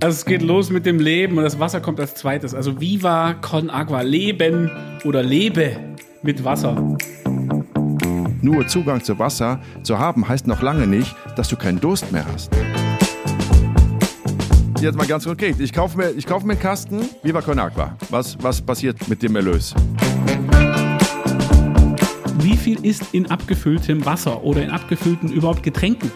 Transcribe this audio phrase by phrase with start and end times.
[0.00, 2.54] Also es geht los mit dem Leben und das Wasser kommt als zweites.
[2.54, 4.02] Also Viva con Agua.
[4.02, 4.70] Leben
[5.04, 5.76] oder lebe
[6.22, 6.96] mit Wasser.
[8.40, 12.24] Nur Zugang zu Wasser zu haben heißt noch lange nicht, dass du keinen Durst mehr
[12.32, 12.52] hast.
[14.80, 15.58] Jetzt mal ganz konkret.
[15.58, 17.96] Ich kaufe mir, ich kaufe mir einen Kasten Viva con Agua.
[18.10, 19.74] Was, was passiert mit dem Erlös?
[22.38, 26.12] Wie viel ist in abgefülltem Wasser oder in abgefüllten überhaupt Getränken?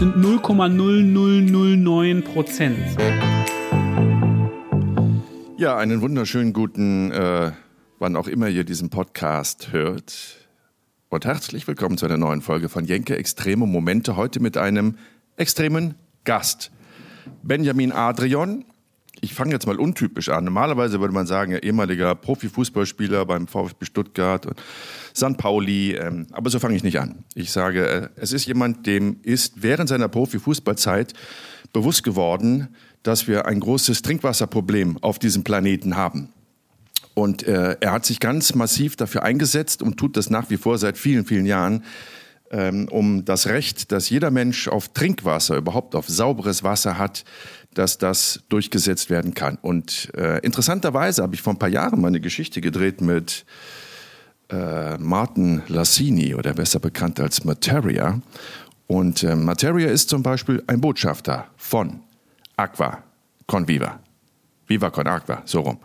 [0.00, 2.78] Sind 0,0009 Prozent.
[5.58, 7.52] Ja, einen wunderschönen guten, äh,
[7.98, 10.48] wann auch immer ihr diesen Podcast hört.
[11.10, 14.16] Und herzlich willkommen zu einer neuen Folge von Jenke Extreme Momente.
[14.16, 14.96] Heute mit einem
[15.36, 16.70] extremen Gast.
[17.42, 18.64] Benjamin Adrian.
[19.20, 20.44] Ich fange jetzt mal untypisch an.
[20.44, 24.62] Normalerweise würde man sagen, ehemaliger Profifußballspieler beim VfB Stuttgart und
[25.16, 25.36] St.
[25.36, 25.92] Pauli.
[25.94, 27.24] Ähm, aber so fange ich nicht an.
[27.34, 31.14] Ich sage, äh, es ist jemand, dem ist während seiner Profifußballzeit
[31.72, 32.68] bewusst geworden,
[33.02, 36.32] dass wir ein großes Trinkwasserproblem auf diesem Planeten haben.
[37.14, 40.78] Und äh, er hat sich ganz massiv dafür eingesetzt und tut das nach wie vor
[40.78, 41.84] seit vielen, vielen Jahren,
[42.50, 47.24] ähm, um das Recht, dass jeder Mensch auf Trinkwasser, überhaupt auf sauberes Wasser hat,
[47.74, 49.58] dass das durchgesetzt werden kann.
[49.60, 53.44] Und äh, interessanterweise habe ich vor ein paar Jahren mal eine Geschichte gedreht mit
[54.50, 58.20] äh, Martin Lassini oder besser bekannt als Materia.
[58.86, 62.00] Und äh, Materia ist zum Beispiel ein Botschafter von
[62.56, 63.02] Aqua
[63.46, 64.00] con Viva.
[64.66, 65.78] Viva con Aqua, so rum.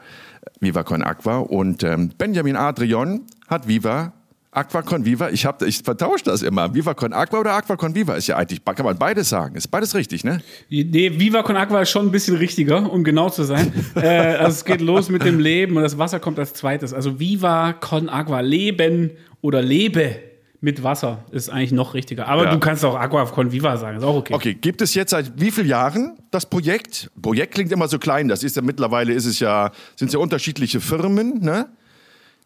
[0.60, 1.38] Viva con Aqua.
[1.38, 4.14] Und ähm, Benjamin Adrian hat Viva
[4.56, 6.74] Aqua con Viva, ich, hab, ich vertausche das immer.
[6.74, 9.56] Viva con Aqua oder Aqua con Viva ist ja eigentlich, kann man beides sagen.
[9.56, 10.42] Ist beides richtig, ne?
[10.70, 13.74] Nee, Viva con Aqua ist schon ein bisschen richtiger, um genau zu sein.
[13.96, 16.94] äh, also es geht los mit dem Leben und das Wasser kommt als zweites.
[16.94, 20.16] Also Viva con Aqua, Leben oder lebe
[20.62, 22.30] mit Wasser ist eigentlich noch richtiger.
[22.30, 22.52] Aber ja.
[22.52, 24.34] du kannst auch Aqua con Viva sagen, ist auch okay.
[24.34, 27.12] Okay, gibt es jetzt seit wie vielen Jahren das Projekt?
[27.22, 30.20] Projekt klingt immer so klein, das ist ja mittlerweile ist es ja, sind es ja
[30.20, 31.68] unterschiedliche Firmen, ne?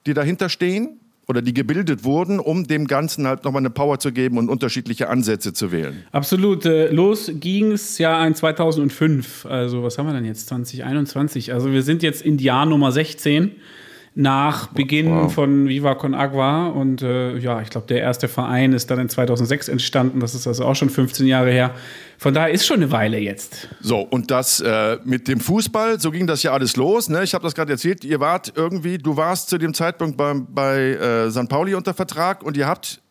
[0.05, 0.98] die dahinter stehen
[1.29, 5.09] oder die gebildet wurden, um dem Ganzen halt nochmal eine Power zu geben und unterschiedliche
[5.09, 6.03] Ansätze zu wählen.
[6.11, 6.65] Absolut.
[6.65, 9.45] Äh, los ging es ja in 2005.
[9.45, 10.47] Also was haben wir denn jetzt?
[10.47, 11.53] 2021.
[11.53, 13.51] Also wir sind jetzt in Jahr Nummer 16
[14.19, 15.33] nach Beginn wow.
[15.33, 16.67] von Viva Con Agua.
[16.67, 20.19] Und äh, ja, ich glaube, der erste Verein ist dann in 2006 entstanden.
[20.19, 21.71] Das ist also auch schon 15 Jahre her.
[22.17, 23.69] Von daher ist schon eine Weile jetzt.
[23.79, 27.07] So, und das äh, mit dem Fußball, so ging das ja alles los.
[27.07, 27.23] Ne?
[27.23, 28.03] Ich habe das gerade erzählt.
[28.03, 31.47] Ihr wart irgendwie, du warst zu dem Zeitpunkt bei, bei äh, St.
[31.47, 33.01] Pauli unter Vertrag und ihr habt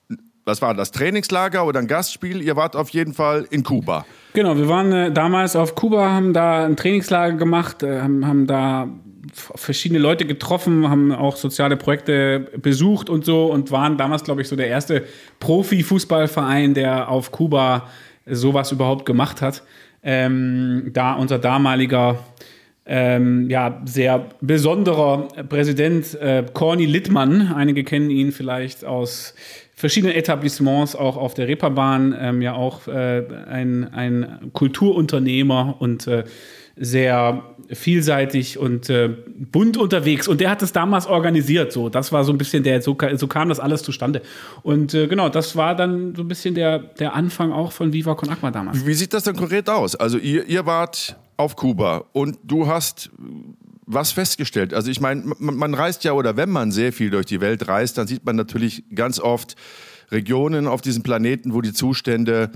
[0.45, 2.41] was war das Trainingslager oder ein Gastspiel?
[2.41, 4.07] Ihr wart auf jeden Fall in Kuba.
[4.33, 8.47] Genau, wir waren äh, damals auf Kuba, haben da ein Trainingslager gemacht, äh, haben, haben
[8.47, 8.89] da
[9.33, 14.49] verschiedene Leute getroffen, haben auch soziale Projekte besucht und so und waren damals, glaube ich,
[14.49, 15.05] so der erste
[15.41, 17.89] Profi-Fußballverein, der auf Kuba
[18.27, 19.63] sowas überhaupt gemacht hat.
[20.03, 22.21] Ähm, da unser damaliger
[22.87, 29.35] ähm, ja, sehr besonderer Präsident äh, Corny Littmann, einige kennen ihn vielleicht aus
[29.75, 36.25] verschiedenen Etablissements, auch auf der Reeperbahn, ähm, ja auch äh, ein, ein Kulturunternehmer und äh,
[36.81, 40.29] sehr vielseitig und äh, bunt unterwegs.
[40.29, 41.73] Und der hat es damals organisiert.
[41.73, 44.23] So, das war so ein bisschen der, so, so kam das alles zustande.
[44.63, 48.15] Und äh, genau, das war dann so ein bisschen der, der Anfang auch von Viva
[48.15, 48.87] Con Aqua damals.
[48.87, 49.97] Wie sieht das denn konkret aus?
[49.97, 53.11] Also ihr, ihr wart auf Kuba und du hast
[53.87, 54.75] was festgestellt.
[54.75, 57.69] Also ich meine, man, man reist ja oder wenn man sehr viel durch die Welt
[57.69, 59.57] reist, dann sieht man natürlich ganz oft
[60.11, 62.51] Regionen auf diesem Planeten, wo die Zustände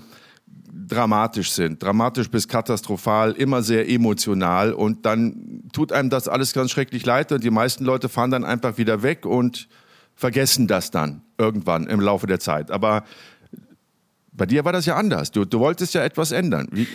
[0.92, 6.70] dramatisch sind, dramatisch bis katastrophal, immer sehr emotional und dann tut einem das alles ganz
[6.70, 9.68] schrecklich leid und die meisten Leute fahren dann einfach wieder weg und
[10.14, 12.70] vergessen das dann irgendwann im Laufe der Zeit.
[12.70, 13.04] Aber
[14.32, 15.30] bei dir war das ja anders.
[15.30, 16.68] Du, du wolltest ja etwas ändern.
[16.72, 16.86] Wie,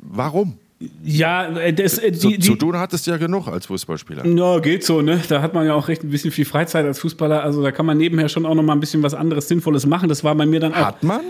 [0.00, 0.58] warum?
[1.02, 4.26] Ja, äh, das, äh, die, zu, zu tun hattest du ja genug als Fußballspieler.
[4.26, 5.20] Ja, geht so, ne?
[5.28, 7.42] Da hat man ja auch recht ein bisschen viel Freizeit als Fußballer.
[7.42, 10.10] Also da kann man nebenher schon auch noch mal ein bisschen was anderes Sinnvolles machen.
[10.10, 10.84] Das war bei mir dann auch.
[10.84, 11.22] Hat man?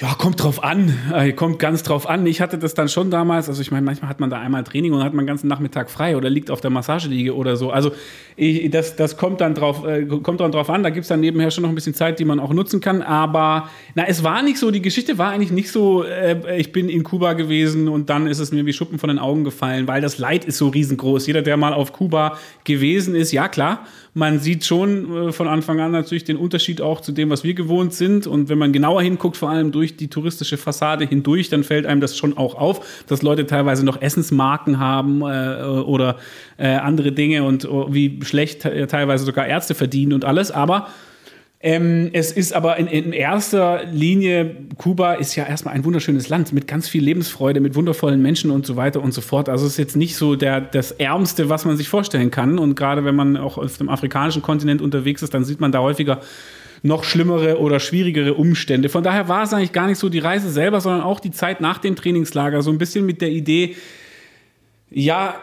[0.00, 0.96] Ja, kommt drauf an.
[1.12, 2.24] Äh, kommt ganz drauf an.
[2.24, 3.48] Ich hatte das dann schon damals.
[3.48, 5.90] Also ich meine, manchmal hat man da einmal Training und hat man den ganzen Nachmittag
[5.90, 7.72] frei oder liegt auf der Massageliege oder so.
[7.72, 7.90] Also
[8.36, 10.84] ich, das, das kommt dann drauf, äh, kommt dann drauf an.
[10.84, 13.02] Da gibt's dann nebenher schon noch ein bisschen Zeit, die man auch nutzen kann.
[13.02, 16.88] Aber na, es war nicht so, die Geschichte war eigentlich nicht so, äh, ich bin
[16.88, 20.00] in Kuba gewesen und dann ist es mir wie Schuppen von den Augen gefallen, weil
[20.00, 21.26] das Leid ist so riesengroß.
[21.26, 23.84] Jeder, der mal auf Kuba gewesen ist, ja klar,
[24.18, 27.54] man sieht schon äh, von Anfang an natürlich den Unterschied auch zu dem, was wir
[27.54, 28.26] gewohnt sind.
[28.26, 32.00] Und wenn man genauer hinguckt, vor allem durch die touristische Fassade hindurch, dann fällt einem
[32.00, 36.16] das schon auch auf, dass Leute teilweise noch Essensmarken haben äh, oder
[36.56, 40.50] äh, andere Dinge und oh, wie schlecht teilweise sogar Ärzte verdienen und alles.
[40.50, 40.88] Aber
[41.60, 46.52] Ähm, es ist aber in, in, erster Linie, Kuba ist ja erstmal ein wunderschönes Land
[46.52, 49.48] mit ganz viel Lebensfreude, mit wundervollen Menschen und so weiter und so fort.
[49.48, 52.60] Also es ist jetzt nicht so der, das Ärmste, was man sich vorstellen kann.
[52.60, 55.80] Und gerade wenn man auch auf dem afrikanischen Kontinent unterwegs ist, dann sieht man da
[55.80, 56.20] häufiger
[56.84, 58.88] noch schlimmere oder schwierigere Umstände.
[58.88, 61.60] Von daher war es eigentlich gar nicht so die Reise selber, sondern auch die Zeit
[61.60, 62.62] nach dem Trainingslager.
[62.62, 63.74] So ein bisschen mit der Idee,
[64.90, 65.34] ja,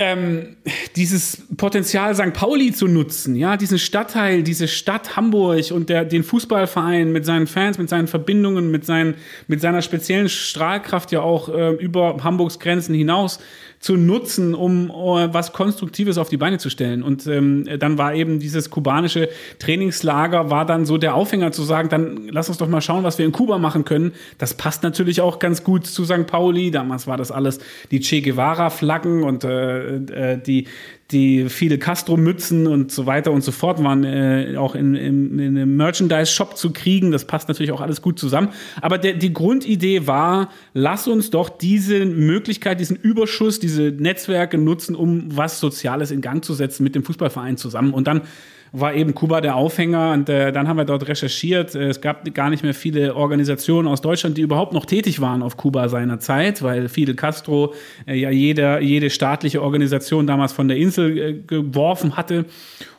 [0.00, 0.56] ähm,
[0.96, 2.32] dieses Potenzial St.
[2.32, 7.46] Pauli zu nutzen, ja, diesen Stadtteil, diese Stadt Hamburg und der, den Fußballverein mit seinen
[7.46, 9.16] Fans, mit seinen Verbindungen, mit, seinen,
[9.46, 13.40] mit seiner speziellen Strahlkraft ja auch äh, über Hamburgs Grenzen hinaus
[13.80, 17.02] zu nutzen, um uh, was Konstruktives auf die Beine zu stellen.
[17.02, 21.88] Und ähm, dann war eben dieses kubanische Trainingslager, war dann so der Aufhänger zu sagen,
[21.88, 24.12] dann lass uns doch mal schauen, was wir in Kuba machen können.
[24.36, 26.26] Das passt natürlich auch ganz gut zu St.
[26.26, 26.70] Pauli.
[26.70, 27.58] Damals war das alles
[27.90, 30.66] die Che Guevara-Flaggen und äh, äh, die,
[31.10, 35.56] die viele Castro-Mützen und so weiter und so fort waren äh, auch in, in, in
[35.56, 37.10] einem Merchandise-Shop zu kriegen.
[37.10, 38.50] Das passt natürlich auch alles gut zusammen.
[38.80, 44.94] Aber der, die Grundidee war, lass uns doch diese Möglichkeit, diesen Überschuss, diese Netzwerke nutzen,
[44.94, 47.92] um was Soziales in Gang zu setzen mit dem Fußballverein zusammen.
[47.92, 48.22] Und dann
[48.72, 51.74] war eben Kuba der Aufhänger und äh, dann haben wir dort recherchiert.
[51.74, 55.42] Äh, es gab gar nicht mehr viele Organisationen aus Deutschland, die überhaupt noch tätig waren
[55.42, 57.74] auf Kuba seiner Zeit, weil Fidel Castro
[58.06, 62.46] äh, ja jeder, jede staatliche Organisation damals von der Insel äh, geworfen hatte.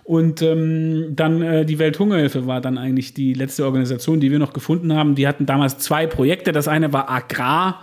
[0.04, 4.52] Und ähm, dann äh, die Welthungerhilfe war dann eigentlich die letzte Organisation, die wir noch
[4.52, 5.16] gefunden haben.
[5.16, 6.52] Die hatten damals zwei Projekte.
[6.52, 7.82] Das eine war Agrar.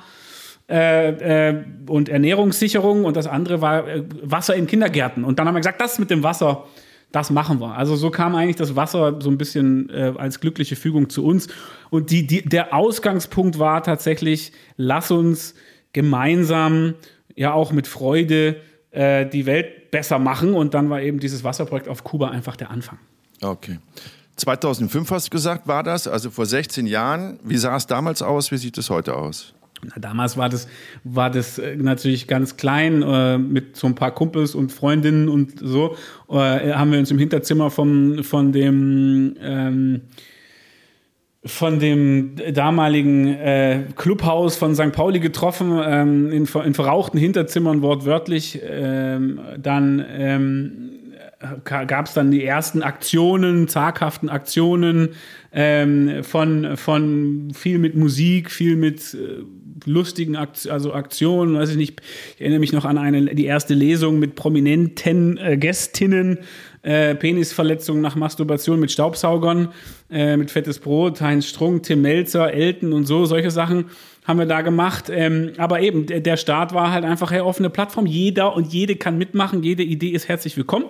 [0.70, 5.24] Äh, äh, und Ernährungssicherung und das andere war äh, Wasser in Kindergärten.
[5.24, 6.66] Und dann haben wir gesagt, das mit dem Wasser,
[7.12, 7.76] das machen wir.
[7.76, 11.48] Also so kam eigentlich das Wasser so ein bisschen äh, als glückliche Fügung zu uns.
[11.90, 15.54] Und die, die, der Ausgangspunkt war tatsächlich, lass uns
[15.92, 16.94] gemeinsam,
[17.34, 18.56] ja auch mit Freude,
[18.90, 20.52] äh, die Welt besser machen.
[20.52, 22.98] Und dann war eben dieses Wasserprojekt auf Kuba einfach der Anfang.
[23.40, 23.78] Okay.
[24.36, 27.40] 2005 hast du gesagt, war das, also vor 16 Jahren.
[27.42, 28.50] Wie sah es damals aus?
[28.52, 29.54] Wie sieht es heute aus?
[29.84, 30.68] Na, damals war das,
[31.04, 35.58] war das äh, natürlich ganz klein äh, mit so ein paar Kumpels und Freundinnen und
[35.60, 35.96] so.
[36.28, 40.02] Äh, haben wir uns im Hinterzimmer vom, von dem ähm,
[41.44, 44.92] von dem damaligen äh, Clubhaus von St.
[44.92, 48.60] Pauli getroffen, ähm, in, in verrauchten Hinterzimmern wortwörtlich.
[48.62, 50.90] Ähm, dann ähm,
[51.64, 55.10] gab es dann die ersten Aktionen, zaghaften Aktionen
[55.60, 59.42] ähm, von, von viel mit Musik, viel mit äh,
[59.86, 62.00] lustigen Akt also Aktionen, weiß ich nicht.
[62.36, 66.38] Ich erinnere mich noch an eine, die erste Lesung mit prominenten äh, Gästinnen,
[66.82, 69.70] äh, Penisverletzungen nach Masturbation mit Staubsaugern,
[70.12, 73.86] äh, mit fettes Brot, Heinz Strunk, Tim Melzer, Elton und so, solche Sachen
[74.28, 75.06] haben wir da gemacht.
[75.10, 78.04] Ähm, aber eben, der, Start war halt einfach eine offene Plattform.
[78.04, 80.84] Jeder und jede kann mitmachen, jede Idee ist herzlich willkommen.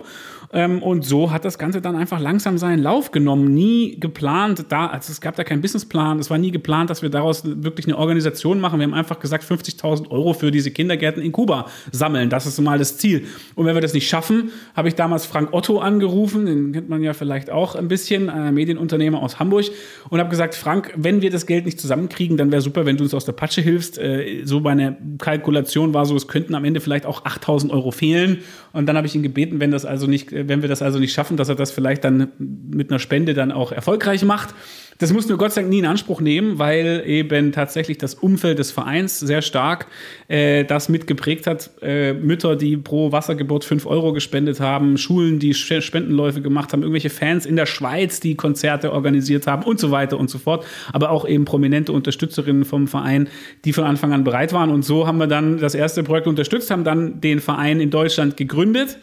[0.51, 3.53] Ähm, und so hat das Ganze dann einfach langsam seinen Lauf genommen.
[3.53, 7.09] Nie geplant, da, also es gab da keinen Businessplan, es war nie geplant, dass wir
[7.09, 8.79] daraus wirklich eine Organisation machen.
[8.79, 12.31] Wir haben einfach gesagt, 50.000 Euro für diese Kindergärten in Kuba sammeln.
[12.31, 13.25] Das ist mal das Ziel.
[13.53, 17.03] Und wenn wir das nicht schaffen, habe ich damals Frank Otto angerufen, den kennt man
[17.03, 19.65] ja vielleicht auch ein bisschen, ein Medienunternehmer aus Hamburg,
[20.09, 23.03] und habe gesagt, Frank, wenn wir das Geld nicht zusammenkriegen, dann wäre super, wenn du
[23.03, 23.99] uns aus der Patsche hilfst.
[23.99, 28.39] Äh, so meine Kalkulation war so, es könnten am Ende vielleicht auch 8.000 Euro fehlen.
[28.73, 31.13] Und dann habe ich ihn gebeten, wenn das also nicht wenn wir das also nicht
[31.13, 34.53] schaffen, dass er das vielleicht dann mit einer Spende dann auch erfolgreich macht.
[34.99, 38.59] Das mussten wir Gott sei Dank nie in Anspruch nehmen, weil eben tatsächlich das Umfeld
[38.59, 39.87] des Vereins sehr stark
[40.27, 41.71] äh, das mitgeprägt hat.
[41.81, 47.09] Äh, Mütter, die pro Wassergeburt 5 Euro gespendet haben, Schulen, die Spendenläufe gemacht haben, irgendwelche
[47.09, 50.65] Fans in der Schweiz, die Konzerte organisiert haben und so weiter und so fort.
[50.91, 53.29] Aber auch eben prominente Unterstützerinnen vom Verein,
[53.63, 54.69] die von Anfang an bereit waren.
[54.69, 58.35] Und so haben wir dann das erste Projekt unterstützt, haben dann den Verein in Deutschland
[58.35, 58.99] gegründet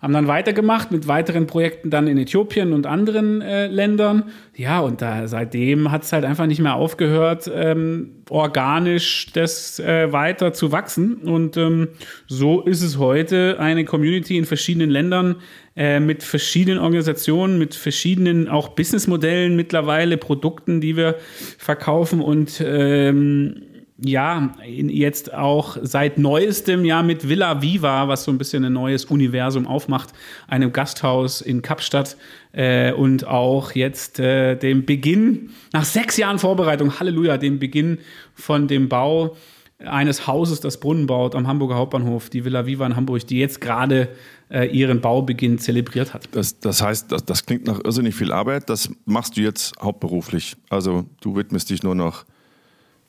[0.00, 4.24] haben dann weitergemacht mit weiteren Projekten dann in Äthiopien und anderen äh, Ländern.
[4.54, 10.12] Ja, und da seitdem hat es halt einfach nicht mehr aufgehört, ähm, organisch das äh,
[10.12, 11.16] weiter zu wachsen.
[11.16, 11.88] Und ähm,
[12.28, 15.36] so ist es heute eine Community in verschiedenen Ländern
[15.74, 21.16] äh, mit verschiedenen Organisationen, mit verschiedenen auch Businessmodellen mittlerweile, Produkten, die wir
[21.56, 23.62] verkaufen und ähm,
[24.00, 29.06] ja, jetzt auch seit neuestem Jahr mit Villa Viva, was so ein bisschen ein neues
[29.06, 30.10] Universum aufmacht,
[30.46, 32.16] einem Gasthaus in Kapstadt
[32.52, 37.98] äh, und auch jetzt äh, dem Beginn, nach sechs Jahren Vorbereitung, Halleluja, dem Beginn
[38.34, 39.36] von dem Bau
[39.80, 43.60] eines Hauses, das Brunnen baut am Hamburger Hauptbahnhof, die Villa Viva in Hamburg, die jetzt
[43.60, 44.08] gerade
[44.50, 46.28] äh, ihren Baubeginn zelebriert hat.
[46.32, 48.68] Das, das heißt, das, das klingt nach irrsinnig viel Arbeit.
[48.70, 50.56] Das machst du jetzt hauptberuflich.
[50.68, 52.24] Also du widmest dich nur noch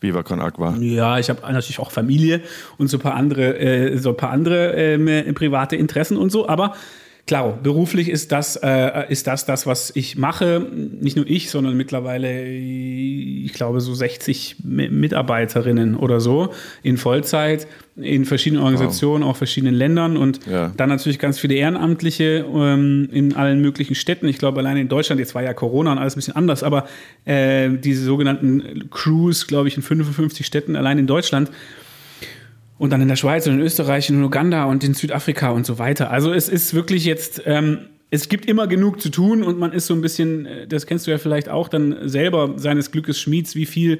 [0.01, 0.75] Viva Con Agua.
[0.79, 2.41] Ja, ich habe natürlich auch Familie
[2.77, 6.47] und so ein paar andere, äh, so ein paar andere äh, private Interessen und so,
[6.47, 6.75] aber
[7.29, 10.65] Klar, beruflich ist das, äh, ist das das, was ich mache.
[10.99, 17.67] Nicht nur ich, sondern mittlerweile, ich glaube, so 60 Mitarbeiterinnen oder so in Vollzeit
[17.97, 19.29] in verschiedenen Organisationen, wow.
[19.29, 20.71] auch verschiedenen Ländern und ja.
[20.75, 24.27] dann natürlich ganz viele Ehrenamtliche ähm, in allen möglichen Städten.
[24.27, 26.87] Ich glaube, allein in Deutschland, jetzt war ja Corona und alles ein bisschen anders, aber
[27.25, 31.51] äh, diese sogenannten Crews, glaube ich, in 55 Städten allein in Deutschland
[32.79, 35.65] und dann in der Schweiz und in Österreich und in Uganda und in Südafrika und
[35.65, 36.09] so weiter.
[36.09, 39.85] Also es ist wirklich jetzt, ähm, es gibt immer genug zu tun und man ist
[39.85, 43.53] so ein bisschen, äh, das kennst du ja vielleicht auch dann selber seines Glückes Schmieds,
[43.53, 43.99] wie viel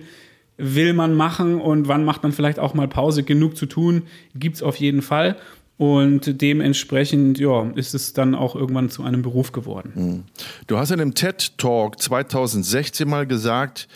[0.57, 3.24] will man machen und wann macht man vielleicht auch mal Pause.
[3.24, 5.36] Genug zu tun gibt es auf jeden Fall.
[5.77, 9.91] Und dementsprechend, ja, ist es dann auch irgendwann zu einem Beruf geworden.
[9.93, 10.24] Hm.
[10.67, 13.88] Du hast in einem TED Talk 2016 mal gesagt,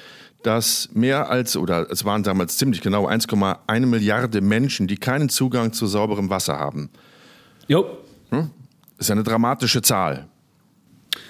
[0.44, 5.74] dass mehr als, oder es waren damals ziemlich genau 1,1 Milliarde Menschen, die keinen Zugang
[5.74, 6.90] zu sauberem Wasser haben.
[7.68, 7.98] Jo.
[8.30, 8.50] Hm?
[8.98, 10.28] Das ist eine dramatische Zahl.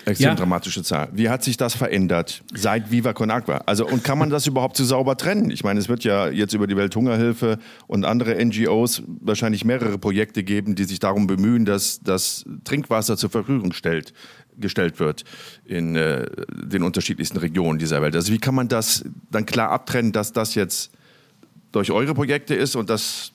[0.05, 0.35] Extrem ja.
[0.35, 1.09] dramatische Zahl.
[1.13, 3.61] Wie hat sich das verändert seit Viva Con Agua?
[3.65, 5.49] Also, und kann man das überhaupt so sauber trennen?
[5.49, 10.43] Ich meine, es wird ja jetzt über die Welthungerhilfe und andere NGOs wahrscheinlich mehrere Projekte
[10.43, 14.13] geben, die sich darum bemühen, dass das Trinkwasser zur Verfügung stellt
[14.59, 15.23] gestellt wird
[15.65, 18.15] in äh, den unterschiedlichsten Regionen dieser Welt.
[18.15, 20.91] Also wie kann man das dann klar abtrennen, dass das jetzt
[21.71, 23.33] durch eure Projekte ist und das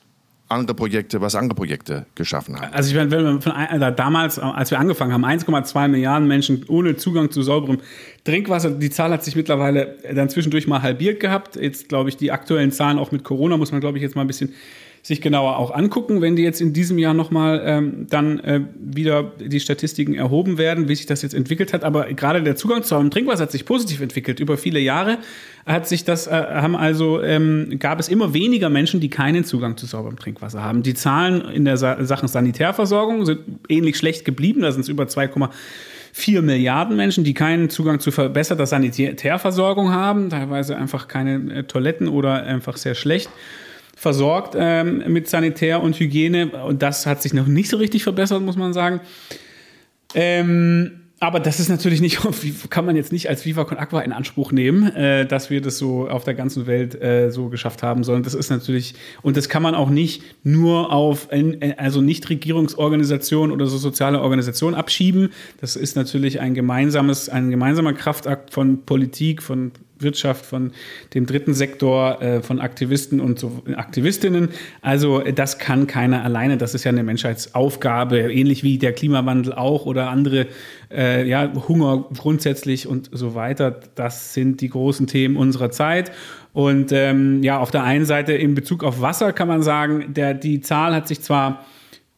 [0.49, 2.73] andere Projekte, was andere Projekte geschaffen haben.
[2.73, 6.65] Also ich meine, wenn wir von also damals, als wir angefangen haben, 1,2 Milliarden Menschen
[6.67, 7.77] ohne Zugang zu sauberem
[8.23, 11.55] Trinkwasser, die Zahl hat sich mittlerweile dann zwischendurch mal halbiert gehabt.
[11.55, 14.21] Jetzt glaube ich, die aktuellen Zahlen auch mit Corona muss man, glaube ich, jetzt mal
[14.21, 14.53] ein bisschen
[15.01, 19.31] sich genauer auch angucken, wenn die jetzt in diesem Jahr nochmal ähm, dann äh, wieder
[19.39, 21.83] die Statistiken erhoben werden, wie sich das jetzt entwickelt hat.
[21.83, 24.39] Aber gerade der Zugang zu sauberem Trinkwasser hat sich positiv entwickelt.
[24.39, 25.19] Über viele Jahre
[25.65, 29.77] hat sich das, äh, haben also, ähm, gab es immer weniger Menschen, die keinen Zugang
[29.77, 30.83] zu sauberem Trinkwasser haben.
[30.83, 33.39] Die Zahlen in der Sa Sachen Sanitärversorgung sind
[33.69, 34.61] ähnlich schlecht geblieben.
[34.61, 40.75] Da sind es über 2,4 Milliarden Menschen, die keinen Zugang zu verbesserter Sanitärversorgung haben, teilweise
[40.75, 43.29] einfach keine äh, Toiletten oder einfach sehr schlecht
[43.99, 46.51] versorgt ähm, mit Sanitär und Hygiene.
[46.63, 49.01] Und das hat sich noch nicht so richtig verbessert, muss man sagen.
[50.15, 52.17] Ähm, aber das ist natürlich nicht,
[52.69, 55.77] kann man jetzt nicht als Viva Con Aqua in Anspruch nehmen, äh, dass wir das
[55.77, 59.49] so auf der ganzen Welt äh, so geschafft haben, sondern das ist natürlich, und das
[59.49, 65.31] kann man auch nicht nur auf, äh, also Nichtregierungsorganisationen oder so soziale Organisationen abschieben.
[65.59, 70.71] Das ist natürlich ein gemeinsames, ein gemeinsamer Kraftakt von Politik, von Wirtschaft, von
[71.13, 74.49] dem dritten Sektor, äh, von Aktivisten und so, Aktivistinnen.
[74.81, 76.57] Also das kann keiner alleine.
[76.57, 80.47] Das ist ja eine Menschheitsaufgabe, ähnlich wie der Klimawandel auch oder andere,
[80.91, 83.79] äh, ja, Hunger grundsätzlich und so weiter.
[83.95, 86.11] Das sind die großen Themen unserer Zeit.
[86.53, 90.33] Und ähm, ja, auf der einen Seite in Bezug auf Wasser kann man sagen, der,
[90.33, 91.65] die Zahl hat sich zwar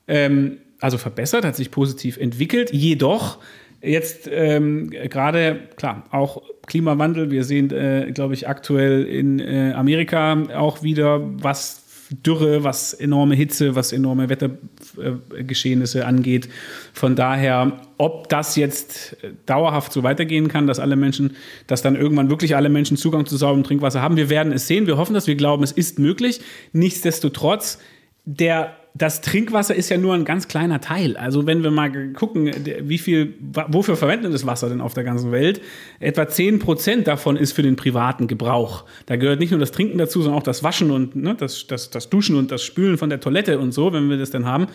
[0.07, 3.37] ähm, also verbessert, hat sich positiv entwickelt, jedoch
[3.81, 7.31] Jetzt ähm, gerade, klar, auch Klimawandel.
[7.31, 13.35] Wir sehen, äh, glaube ich, aktuell in äh, Amerika auch wieder, was Dürre, was enorme
[13.35, 16.49] Hitze, was enorme Wettergeschehnisse angeht.
[16.93, 22.29] Von daher, ob das jetzt dauerhaft so weitergehen kann, dass alle Menschen, dass dann irgendwann
[22.29, 24.87] wirklich alle Menschen Zugang zu sauberem Trinkwasser haben, wir werden es sehen.
[24.87, 26.41] Wir hoffen das, wir glauben, es ist möglich.
[26.73, 27.79] Nichtsdestotrotz,
[28.25, 31.15] der das Trinkwasser ist ja nur ein ganz kleiner Teil.
[31.15, 35.31] Also wenn wir mal gucken, wie viel, wofür verwendet das Wasser denn auf der ganzen
[35.31, 35.61] Welt?
[35.99, 38.83] Etwa 10 Prozent davon ist für den privaten Gebrauch.
[39.05, 41.89] Da gehört nicht nur das Trinken dazu, sondern auch das Waschen und ne, das, das,
[41.89, 44.67] das Duschen und das Spülen von der Toilette und so, wenn wir das denn haben.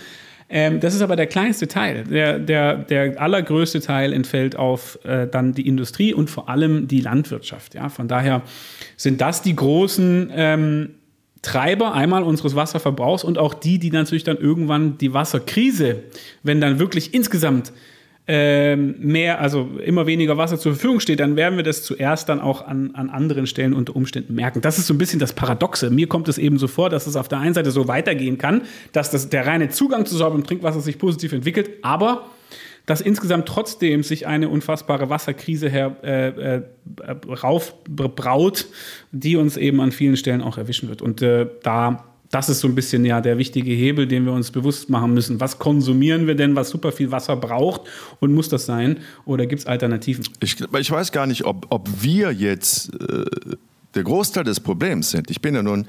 [0.49, 2.05] Ähm, das ist aber der kleinste Teil.
[2.05, 7.01] Der, der, der allergrößte Teil entfällt auf äh, dann die Industrie und vor allem die
[7.01, 7.75] Landwirtschaft.
[7.75, 7.89] Ja?
[7.89, 8.43] Von daher
[8.97, 10.95] sind das die großen ähm,
[11.47, 16.03] Treiber einmal unseres Wasserverbrauchs und auch die, die natürlich dann irgendwann die Wasserkrise,
[16.43, 17.73] wenn dann wirklich insgesamt
[18.27, 22.41] ähm, mehr, also immer weniger Wasser zur Verfügung steht, dann werden wir das zuerst dann
[22.41, 24.61] auch an, an anderen Stellen unter Umständen merken.
[24.61, 25.89] Das ist so ein bisschen das Paradoxe.
[25.91, 28.63] Mir kommt es eben so vor, dass es auf der einen Seite so weitergehen kann,
[28.91, 32.27] dass das, der reine Zugang zu sauberem Trinkwasser sich positiv entwickelt, aber
[32.87, 36.63] dass insgesamt trotzdem sich eine unfassbare Wasserkrise her, äh, äh,
[37.29, 38.67] raufbraut,
[39.11, 41.03] die uns eben an vielen Stellen auch erwischen wird.
[41.03, 44.51] Und äh, da das ist so ein bisschen ja der wichtige Hebel, den wir uns
[44.51, 45.41] bewusst machen müssen.
[45.41, 47.83] Was konsumieren wir denn, was super viel Wasser braucht
[48.21, 48.99] und muss das sein?
[49.25, 50.27] Oder gibt es Alternativen?
[50.41, 53.25] Ich, ich, weiß gar nicht, ob, ob wir jetzt äh,
[53.95, 55.31] der Großteil des Problems sind.
[55.31, 55.87] Ich bin ja nun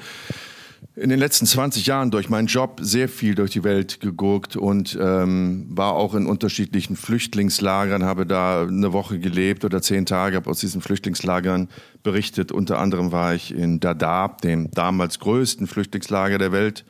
[0.96, 4.98] in den letzten 20 Jahren durch meinen Job sehr viel durch die Welt gegurkt und
[5.00, 10.50] ähm, war auch in unterschiedlichen Flüchtlingslagern, habe da eine Woche gelebt oder zehn Tage, habe
[10.50, 11.70] aus diesen Flüchtlingslagern
[12.02, 12.52] berichtet.
[12.52, 16.84] Unter anderem war ich in Dadaab, dem damals größten Flüchtlingslager der Welt.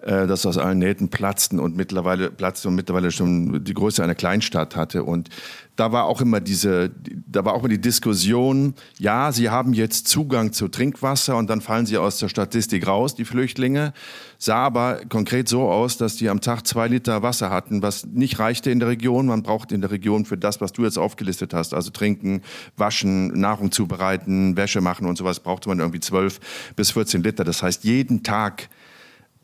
[0.00, 4.14] äh, das aus allen Nähten platzten und mittlerweile platzte und mittlerweile schon die Größe einer
[4.14, 5.04] Kleinstadt hatte.
[5.04, 5.30] Und
[5.76, 6.90] da war auch immer diese,
[7.26, 11.60] da war auch immer die Diskussion, ja, sie haben jetzt Zugang zu Trinkwasser und dann
[11.60, 13.92] fallen sie aus der Statistik raus, die Flüchtlinge.
[14.38, 18.38] Sah aber konkret so aus, dass die am Tag zwei Liter Wasser hatten, was nicht
[18.38, 19.26] reichte in der Region.
[19.26, 22.42] Man braucht in der Region für das, was du jetzt aufgelistet hast, also trinken,
[22.76, 26.40] waschen, Nahrung zubereiten, Wäsche machen und sowas, brauchte man irgendwie zwölf
[26.74, 27.44] bis 14 Liter.
[27.44, 28.70] Das heißt, jeden Tag,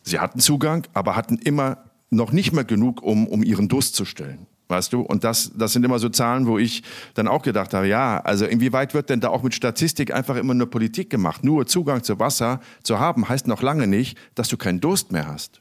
[0.03, 4.05] sie hatten Zugang, aber hatten immer noch nicht mehr genug, um, um ihren Durst zu
[4.07, 5.01] stillen weißt du?
[5.01, 6.83] Und das, das sind immer so Zahlen, wo ich
[7.15, 10.55] dann auch gedacht habe, ja, also inwieweit wird denn da auch mit Statistik einfach immer
[10.55, 11.45] nur Politik gemacht?
[11.45, 15.27] Nur Zugang zu Wasser zu haben, heißt noch lange nicht, dass du keinen Durst mehr
[15.27, 15.61] hast.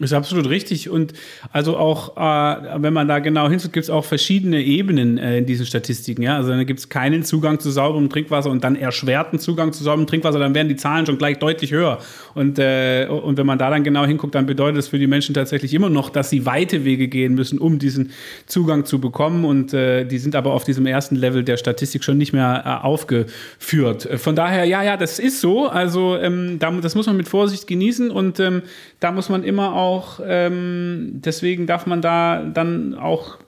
[0.00, 0.88] Ist absolut richtig.
[0.88, 1.12] Und
[1.52, 5.44] also auch, äh, wenn man da genau hinschaut, gibt es auch verschiedene Ebenen äh, in
[5.46, 6.22] diesen Statistiken.
[6.22, 6.36] Ja?
[6.36, 10.06] Also dann gibt es keinen Zugang zu sauberem Trinkwasser und dann erschwerten Zugang zu sauberem
[10.06, 11.98] Trinkwasser, dann werden die Zahlen schon gleich deutlich höher.
[12.34, 15.34] Und, äh, und wenn man da dann genau hinguckt, dann bedeutet das für die Menschen
[15.34, 18.12] tatsächlich immer noch, dass sie weite Wege gehen müssen, um diesen
[18.46, 19.44] Zugang zu bekommen.
[19.44, 22.86] Und äh, die sind aber auf diesem ersten Level der Statistik schon nicht mehr äh,
[22.86, 24.08] aufgeführt.
[24.16, 25.68] Von daher, ja, ja, das ist so.
[25.68, 28.62] Also ähm, das muss man mit Vorsicht genießen und ähm,
[28.98, 33.38] da muss man immer auch auch, ähm, deswegen darf man da dann auch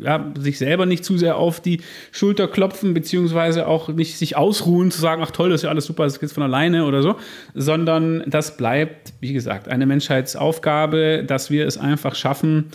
[0.00, 1.80] ja, sich selber nicht zu sehr auf die
[2.12, 5.86] Schulter klopfen, beziehungsweise auch nicht sich ausruhen, zu sagen, ach toll, das ist ja alles
[5.86, 7.16] super, das geht von alleine oder so,
[7.54, 12.66] sondern das bleibt, wie gesagt, eine Menschheitsaufgabe, dass wir es einfach schaffen,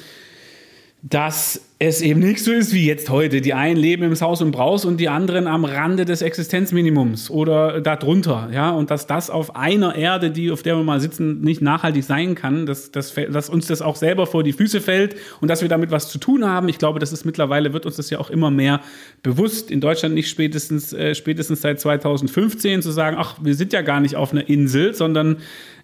[1.04, 3.42] dass es eben nicht so ist wie jetzt heute.
[3.42, 7.82] Die einen leben im Haus und Braus und die anderen am Rande des Existenzminimums oder
[7.82, 8.50] darunter.
[8.54, 12.04] Ja, und dass das auf einer Erde, die, auf der wir mal sitzen, nicht nachhaltig
[12.04, 15.64] sein kann, dass, dass, dass uns das auch selber vor die Füße fällt und dass
[15.64, 16.70] wir damit was zu tun haben.
[16.70, 18.82] Ich glaube, das ist mittlerweile, wird uns das ja auch immer mehr
[19.24, 19.72] bewusst.
[19.72, 24.02] In Deutschland nicht spätestens, äh, spätestens seit 2015 zu sagen, ach, wir sind ja gar
[24.02, 25.38] nicht auf einer Insel, sondern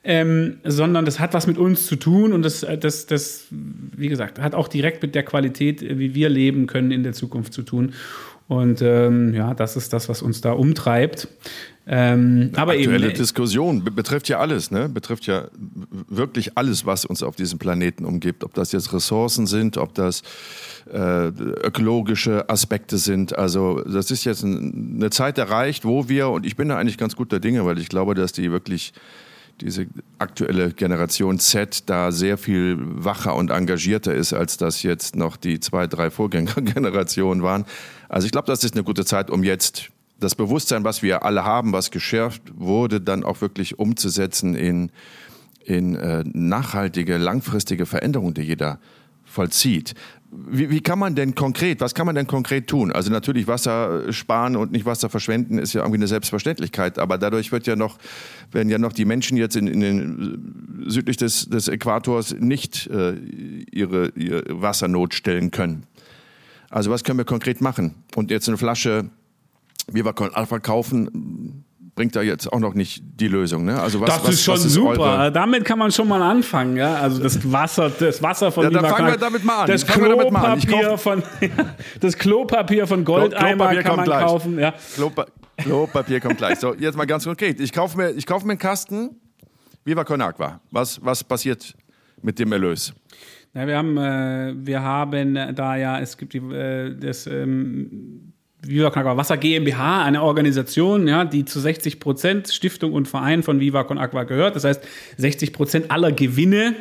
[0.09, 4.07] ähm, sondern das hat was mit uns zu tun und das, äh, das, das, wie
[4.07, 7.63] gesagt, hat auch direkt mit der Qualität, wie wir leben können, in der Zukunft zu
[7.63, 7.93] tun.
[8.47, 11.27] Und ähm, ja, das ist das, was uns da umtreibt.
[11.89, 14.89] Ähm, aber Aktuelle eben, äh, Diskussion betrifft ja alles, ne?
[14.89, 15.47] betrifft ja
[16.09, 18.43] wirklich alles, was uns auf diesem Planeten umgibt.
[18.43, 20.21] Ob das jetzt Ressourcen sind, ob das
[20.91, 23.37] äh, ökologische Aspekte sind.
[23.37, 26.97] Also das ist jetzt ein, eine Zeit erreicht, wo wir, und ich bin da eigentlich
[26.97, 28.93] ganz guter Dinge, weil ich glaube, dass die wirklich
[29.61, 29.87] diese
[30.19, 35.59] aktuelle Generation Z da sehr viel wacher und engagierter ist, als das jetzt noch die
[35.59, 37.65] zwei, drei Vorgängergenerationen waren.
[38.09, 39.89] Also ich glaube, das ist eine gute Zeit, um jetzt
[40.19, 44.91] das Bewusstsein, was wir alle haben, was geschärft wurde, dann auch wirklich umzusetzen in,
[45.63, 48.79] in äh, nachhaltige, langfristige Veränderungen, die jeder
[49.27, 49.93] vollzieht.
[50.29, 52.91] Wie, wie, kann man denn konkret, was kann man denn konkret tun?
[52.91, 57.51] Also natürlich Wasser sparen und nicht Wasser verschwenden ist ja irgendwie eine Selbstverständlichkeit, aber dadurch
[57.53, 57.97] wird ja noch,
[58.51, 63.13] werden ja noch die Menschen jetzt in, in den, südlich des, des Äquators nicht äh,
[63.71, 65.85] ihre, ihre Wassernot stellen können.
[66.69, 67.95] Also was können wir konkret machen?
[68.15, 69.09] Und jetzt eine Flasche
[69.89, 71.63] Viva Alpha kaufen,
[71.97, 73.65] bringt da jetzt auch noch nicht die Lösung.
[73.65, 73.81] Ne?
[73.81, 74.99] Also was, das was, ist schon ist super.
[74.99, 75.31] Eure?
[75.31, 76.77] Damit kann man schon mal anfangen.
[76.77, 76.95] Ja?
[76.95, 79.67] Also das Wasser, das Wasser von ja, dann fangen wir damit mal an.
[79.67, 81.23] Das Klopapier von
[81.99, 84.25] das Klopapier von Goldeimer kann man gleich.
[84.25, 84.59] kaufen.
[84.59, 84.73] Ja.
[84.95, 85.25] Klopa
[85.57, 86.59] Klopapier kommt gleich.
[86.59, 87.59] So jetzt mal ganz konkret.
[87.59, 89.19] Ich kaufe mir, ich kaufe mir einen Kasten.
[89.83, 90.61] Viva Con Aqua.
[90.71, 91.73] Was was passiert
[92.21, 92.93] mit dem Erlös?
[93.53, 98.26] Ja, wir haben, äh, wir haben da ja, es gibt die, äh, das ähm,
[98.61, 103.43] Viva Con Aqua Wasser GmbH, eine Organisation, ja, die zu 60 Prozent Stiftung und Verein
[103.43, 104.55] von Viva Con Aqua gehört.
[104.55, 104.81] Das heißt,
[105.17, 106.75] 60 Prozent aller Gewinne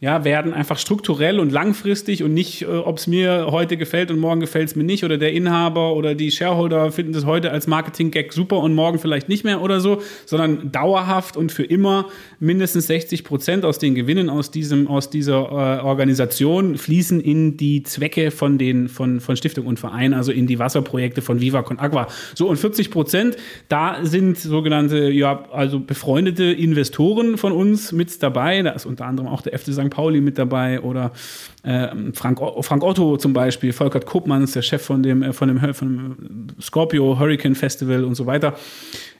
[0.00, 4.18] ja, werden einfach strukturell und langfristig und nicht, äh, ob es mir heute gefällt und
[4.18, 7.66] morgen gefällt es mir nicht oder der Inhaber oder die Shareholder finden das heute als
[7.66, 12.86] Marketing-Gag super und morgen vielleicht nicht mehr oder so, sondern dauerhaft und für immer mindestens
[12.88, 18.30] 60 Prozent aus den Gewinnen aus, diesem, aus dieser äh, Organisation fließen in die Zwecke
[18.30, 22.08] von, den, von, von Stiftung und Verein, also in die Wasserprojekte von Viva Con Agua.
[22.34, 23.36] So, und 40 Prozent,
[23.68, 28.62] da sind sogenannte, ja, also befreundete Investoren von uns mit dabei.
[28.62, 29.83] Da ist unter anderem auch der FC St.
[29.90, 31.12] Pauli mit dabei oder
[31.62, 35.48] äh, Frank, Frank Otto zum Beispiel, Volkert Kopmann ist der Chef von dem, äh, von
[35.48, 38.54] dem, von dem Scorpio Hurricane Festival und so weiter.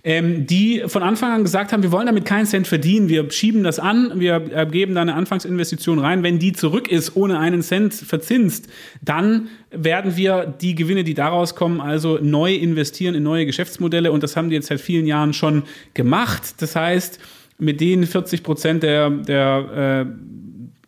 [0.06, 3.62] Ähm, die von Anfang an gesagt haben, wir wollen damit keinen Cent verdienen, wir schieben
[3.62, 6.22] das an, wir äh, geben da eine Anfangsinvestition rein.
[6.22, 8.68] Wenn die zurück ist, ohne einen Cent verzinst,
[9.00, 14.22] dann werden wir die Gewinne, die daraus kommen, also neu investieren in neue Geschäftsmodelle und
[14.22, 15.62] das haben die jetzt seit vielen Jahren schon
[15.94, 16.56] gemacht.
[16.58, 17.18] Das heißt,
[17.58, 20.43] mit den 40 Prozent der, der äh,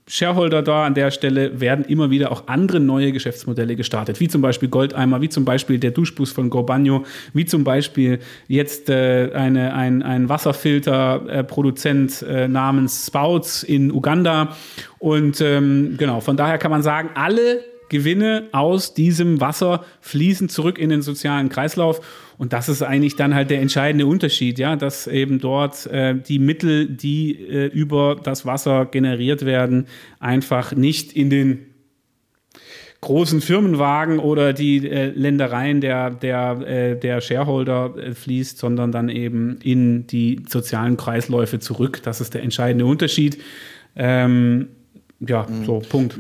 [0.09, 4.40] Shareholder da an der Stelle werden immer wieder auch andere neue Geschäftsmodelle gestartet, wie zum
[4.40, 9.75] Beispiel Goldeimer, wie zum Beispiel der Duschbus von Gorbagno, wie zum Beispiel jetzt äh, eine,
[9.75, 14.57] ein, ein Wasserfilterproduzent äh, äh, namens Spouts in Uganda.
[14.99, 20.79] Und ähm, genau, von daher kann man sagen, alle Gewinne aus diesem Wasser fließen zurück
[20.79, 22.01] in den sozialen Kreislauf.
[22.38, 26.38] Und das ist eigentlich dann halt der entscheidende Unterschied, ja, dass eben dort äh, die
[26.38, 29.87] Mittel, die äh, über das Wasser generiert werden,
[30.20, 31.66] einfach nicht in den
[33.01, 39.09] großen Firmenwagen oder die äh, Ländereien der, der, äh, der Shareholder äh, fließt, sondern dann
[39.09, 42.03] eben in die sozialen Kreisläufe zurück.
[42.03, 43.40] Das ist der entscheidende Unterschied.
[43.94, 44.68] Ähm,
[45.20, 45.64] ja, mhm.
[45.64, 46.18] so, Punkt.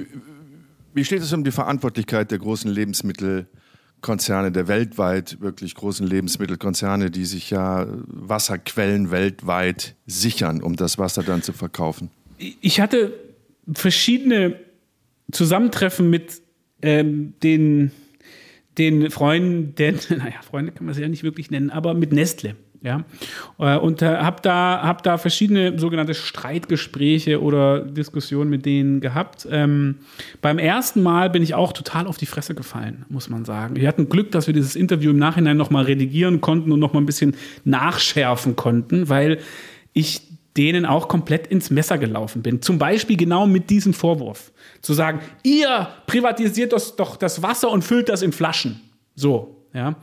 [0.96, 7.26] Wie steht es um die Verantwortlichkeit der großen Lebensmittelkonzerne, der weltweit wirklich großen Lebensmittelkonzerne, die
[7.26, 12.08] sich ja Wasserquellen weltweit sichern, um das Wasser dann zu verkaufen?
[12.38, 13.12] Ich hatte
[13.74, 14.58] verschiedene
[15.32, 16.40] Zusammentreffen mit
[16.80, 17.90] ähm, den,
[18.78, 19.74] den Freunden,
[20.08, 22.56] naja, Freunde kann man sie ja nicht wirklich nennen, aber mit Nestle.
[22.86, 23.02] Ja,
[23.58, 29.44] äh, und äh, habe da, hab da verschiedene sogenannte Streitgespräche oder Diskussionen mit denen gehabt.
[29.50, 29.96] Ähm,
[30.40, 33.74] beim ersten Mal bin ich auch total auf die Fresse gefallen, muss man sagen.
[33.74, 37.06] Wir hatten Glück, dass wir dieses Interview im Nachhinein nochmal redigieren konnten und nochmal ein
[37.06, 39.40] bisschen nachschärfen konnten, weil
[39.92, 40.20] ich
[40.56, 42.62] denen auch komplett ins Messer gelaufen bin.
[42.62, 44.52] Zum Beispiel genau mit diesem Vorwurf.
[44.80, 48.80] Zu sagen, ihr privatisiert das, doch das Wasser und füllt das in Flaschen.
[49.16, 49.96] So, ja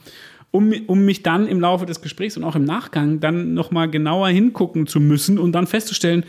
[0.53, 4.29] um, um mich dann im Laufe des Gesprächs und auch im Nachgang dann nochmal genauer
[4.29, 6.25] hingucken zu müssen und dann festzustellen,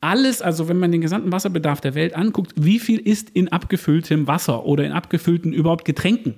[0.00, 4.26] alles, also wenn man den gesamten Wasserbedarf der Welt anguckt, wie viel ist in abgefülltem
[4.26, 6.36] Wasser oder in abgefüllten überhaupt Getränken?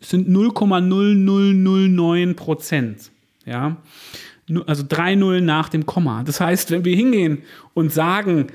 [0.00, 3.10] Es sind 0,0009 Prozent.
[3.44, 3.76] Ja,
[4.66, 6.22] also drei Nullen nach dem Komma.
[6.22, 7.42] Das heißt, wenn wir hingehen
[7.74, 8.46] und sagen,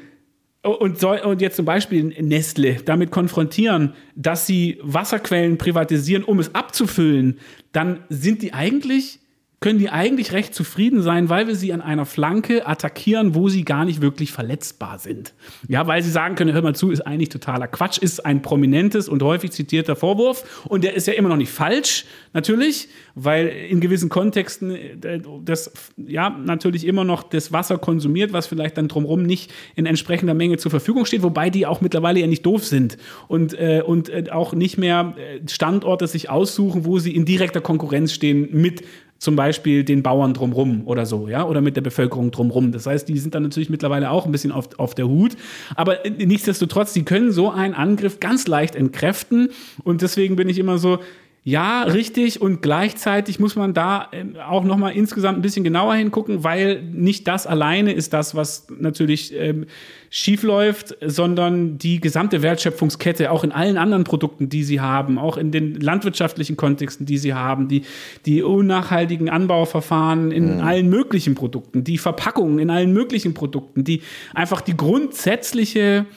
[0.63, 6.53] und, soll, und jetzt zum Beispiel Nestle damit konfrontieren, dass sie Wasserquellen privatisieren, um es
[6.55, 7.39] abzufüllen,
[7.71, 9.19] dann sind die eigentlich
[9.59, 13.65] können die eigentlich recht zufrieden sein, weil wir sie an einer Flanke attackieren, wo sie
[13.65, 15.33] gar nicht wirklich verletzbar sind.
[15.67, 19.09] Ja, weil sie sagen können, hör mal zu, ist eigentlich totaler Quatsch, ist ein prominentes
[19.09, 23.81] und häufig zitierter Vorwurf und der ist ja immer noch nicht falsch, natürlich, weil in
[23.81, 29.23] gewissen Kontexten äh, das ja natürlich immer noch das Wasser konsumiert, was vielleicht dann drumherum
[29.23, 32.99] nicht in entsprechender Menge zur Verfügung steht, wobei die auch mittlerweile ja nicht doof sind
[33.27, 37.61] und, äh, und äh, auch nicht mehr äh, Standorte sich aussuchen, wo sie in direkter
[37.61, 38.83] Konkurrenz stehen mit
[39.19, 42.71] zum Beispiel den Bauern drumrum oder so, ja, oder mit der Bevölkerung drumrum.
[42.71, 45.35] Das heißt, die sind dann natürlich mittlerweile auch ein bisschen auf, auf der Hut.
[45.75, 49.49] Aber nichtsdestotrotz, die können so einen Angriff ganz leicht entkräften.
[49.83, 50.99] Und deswegen bin ich immer so,
[51.47, 52.41] ja, richtig.
[52.41, 56.83] Und gleichzeitig muss man da ähm, auch noch mal insgesamt ein bisschen genauer hingucken, weil
[56.83, 59.65] nicht das alleine ist das, was natürlich ähm,
[60.09, 65.37] schief läuft, sondern die gesamte Wertschöpfungskette, auch in allen anderen Produkten, die sie haben, auch
[65.37, 67.83] in den landwirtschaftlichen Kontexten, die sie haben, die,
[68.25, 70.63] die unnachhaltigen Anbauverfahren in mhm.
[70.63, 74.01] allen möglichen Produkten, die Verpackungen in allen möglichen Produkten, die
[74.33, 76.07] einfach die grundsätzliche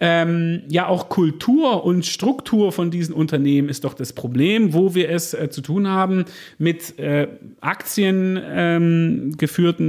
[0.00, 5.08] ähm, ja auch Kultur und Struktur von diesen Unternehmen ist doch das Problem, wo wir
[5.08, 6.24] es äh, zu tun haben
[6.58, 7.28] mit äh,
[7.60, 9.36] Aktien ähm,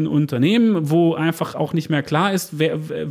[0.07, 3.07] Unternehmen, wo einfach auch nicht mehr klar ist, wer, wer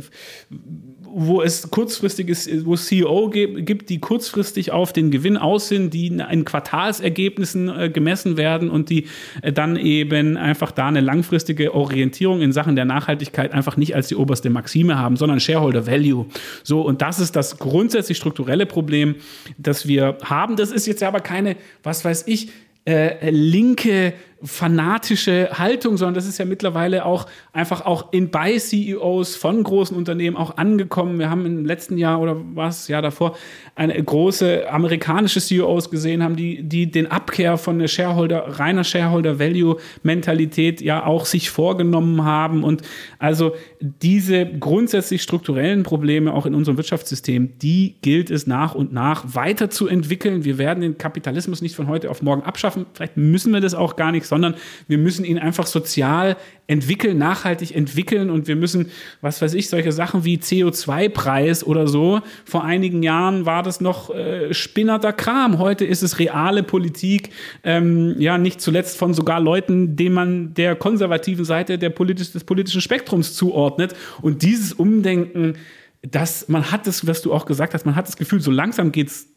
[1.17, 6.07] wo es kurzfristiges, wo es CEO gibt, die kurzfristig auf den Gewinn aus sind, die
[6.07, 9.07] in Quartalsergebnissen äh, gemessen werden und die
[9.41, 14.09] äh, dann eben einfach da eine langfristige Orientierung in Sachen der Nachhaltigkeit einfach nicht als
[14.09, 16.25] die oberste Maxime haben, sondern Shareholder Value.
[16.63, 19.15] So, und das ist das grundsätzlich strukturelle Problem,
[19.57, 20.55] das wir haben.
[20.55, 22.49] Das ist jetzt aber keine, was weiß ich,
[22.87, 29.35] äh, linke fanatische Haltung, sondern das ist ja mittlerweile auch einfach auch in bei CEOs
[29.35, 31.19] von großen Unternehmen auch angekommen.
[31.19, 33.37] Wir haben im letzten Jahr oder was Jahr davor
[33.75, 39.39] eine große amerikanische CEOs gesehen haben, die die den Abkehr von der Shareholder reiner Shareholder
[39.39, 42.81] Value Mentalität ja auch sich vorgenommen haben und
[43.19, 49.23] also diese grundsätzlich strukturellen Probleme auch in unserem Wirtschaftssystem, die gilt es nach und nach
[49.35, 50.43] weiterzuentwickeln.
[50.43, 52.85] Wir werden den Kapitalismus nicht von heute auf morgen abschaffen.
[52.93, 54.55] Vielleicht müssen wir das auch gar nicht sondern
[54.87, 58.89] wir müssen ihn einfach sozial entwickeln, nachhaltig entwickeln und wir müssen,
[59.21, 62.21] was weiß ich, solche Sachen wie CO2-Preis oder so.
[62.43, 65.59] Vor einigen Jahren war das noch äh, spinnerter Kram.
[65.59, 67.29] Heute ist es reale Politik,
[67.63, 72.43] ähm, ja, nicht zuletzt von sogar Leuten, denen man der konservativen Seite der politisch, des
[72.43, 73.93] politischen Spektrums zuordnet.
[74.21, 75.53] Und dieses Umdenken,
[76.01, 78.91] dass man hat es, was du auch gesagt hast, man hat das Gefühl, so langsam
[78.91, 79.27] geht's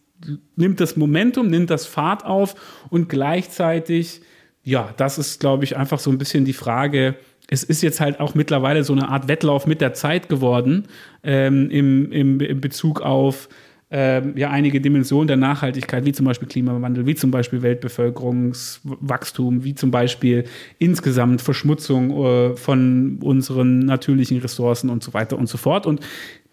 [0.57, 2.57] nimmt das Momentum, nimmt das Fahrt auf
[2.91, 4.21] und gleichzeitig
[4.69, 7.17] ja, das ist, glaube ich, einfach so ein bisschen die Frage,
[7.51, 10.87] es ist jetzt halt auch mittlerweile so eine Art Wettlauf mit der Zeit geworden
[11.25, 13.49] ähm, im, im, im Bezug auf
[13.91, 19.75] ähm, ja einige Dimensionen der Nachhaltigkeit, wie zum Beispiel Klimawandel, wie zum Beispiel Weltbevölkerungswachstum, wie
[19.75, 20.45] zum Beispiel
[20.79, 25.87] insgesamt Verschmutzung äh, von unseren natürlichen Ressourcen und so weiter und so fort.
[25.87, 26.01] Und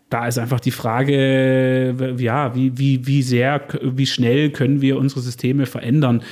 [0.09, 5.19] da ist einfach die Frage, ja, wie, wie, wie sehr, wie schnell können wir unsere
[5.19, 6.23] Systeme verändern?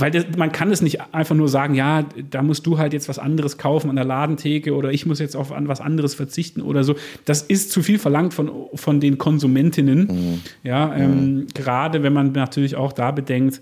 [0.00, 3.08] Weil das, man kann es nicht einfach nur sagen, ja, da musst du halt jetzt
[3.08, 6.62] was anderes kaufen an der Ladentheke oder ich muss jetzt auf an was anderes verzichten
[6.62, 6.96] oder so.
[7.24, 10.06] Das ist zu viel verlangt von, von den Konsumentinnen.
[10.06, 10.40] Mhm.
[10.62, 11.46] Ja, ähm, mhm.
[11.54, 13.60] gerade wenn man natürlich auch da bedenkt,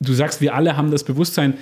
[0.00, 1.54] du sagst, wir alle haben das Bewusstsein,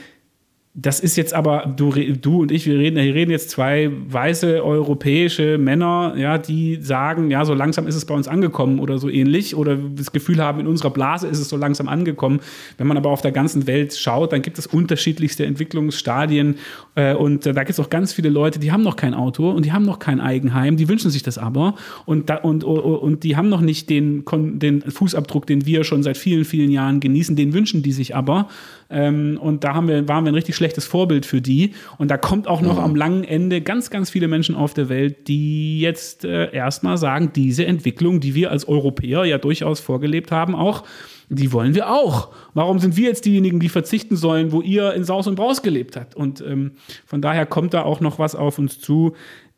[0.72, 4.64] das ist jetzt aber, du, du und ich, wir reden, wir reden jetzt zwei weiße
[4.64, 9.08] europäische Männer, ja, die sagen, ja, so langsam ist es bei uns angekommen oder so
[9.08, 12.38] ähnlich oder das Gefühl haben, in unserer Blase ist es so langsam angekommen.
[12.78, 16.54] Wenn man aber auf der ganzen Welt schaut, dann gibt es unterschiedlichste Entwicklungsstadien
[16.94, 19.50] äh, und äh, da gibt es auch ganz viele Leute, die haben noch kein Auto
[19.50, 21.74] und die haben noch kein Eigenheim, die wünschen sich das aber
[22.06, 26.16] und, da, und, und die haben noch nicht den, den Fußabdruck, den wir schon seit
[26.16, 28.46] vielen, vielen Jahren genießen, den wünschen die sich aber.
[28.90, 31.74] Ähm, und da haben wir, waren wir ein richtig schlechtes Vorbild für die.
[31.98, 32.84] Und da kommt auch noch mhm.
[32.84, 37.32] am langen Ende ganz, ganz viele Menschen auf der Welt, die jetzt äh, erstmal sagen,
[37.34, 40.84] diese Entwicklung, die wir als Europäer ja durchaus vorgelebt haben, auch,
[41.28, 42.30] die wollen wir auch.
[42.54, 45.96] Warum sind wir jetzt diejenigen, die verzichten sollen, wo ihr in Saus und Braus gelebt
[45.96, 46.16] habt?
[46.16, 46.72] Und ähm,
[47.06, 49.14] von daher kommt da auch noch was auf uns zu.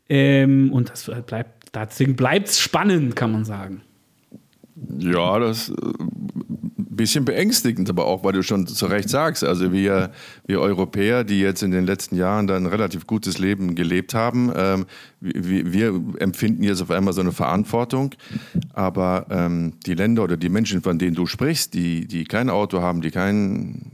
[0.07, 3.81] Ähm, und das bleibt, deswegen bleibt es spannend, kann man sagen.
[4.99, 5.73] Ja, das äh,
[6.95, 10.11] bisschen beängstigend, aber auch, weil du schon zu Recht sagst, also wir,
[10.45, 14.51] wir Europäer, die jetzt in den letzten Jahren dann ein relativ gutes Leben gelebt haben,
[14.55, 14.85] ähm,
[15.19, 18.15] wir, wir, empfinden jetzt auf einmal so eine Verantwortung,
[18.73, 22.81] aber ähm, die Länder oder die Menschen, von denen du sprichst, die, die kein Auto
[22.81, 23.91] haben, die keinen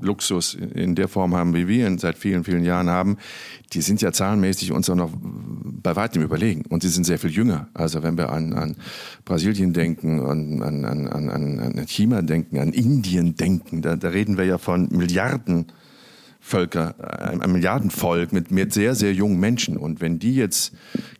[0.00, 3.16] Luxus in der Form haben, wie wir ihn seit vielen, vielen Jahren haben,
[3.72, 6.64] die sind ja zahlenmäßig uns auch noch bei weitem überlegen.
[6.68, 7.68] Und sie sind sehr viel jünger.
[7.74, 8.76] Also wenn wir an, an
[9.24, 14.44] Brasilien denken, an, an, an, an, China denken, an Indien denken, da, da reden wir
[14.44, 15.66] ja von Milliarden
[16.40, 19.76] Völker, ein, ein Milliardenvolk mit, mit sehr, sehr jungen Menschen.
[19.76, 20.72] Und wenn die jetzt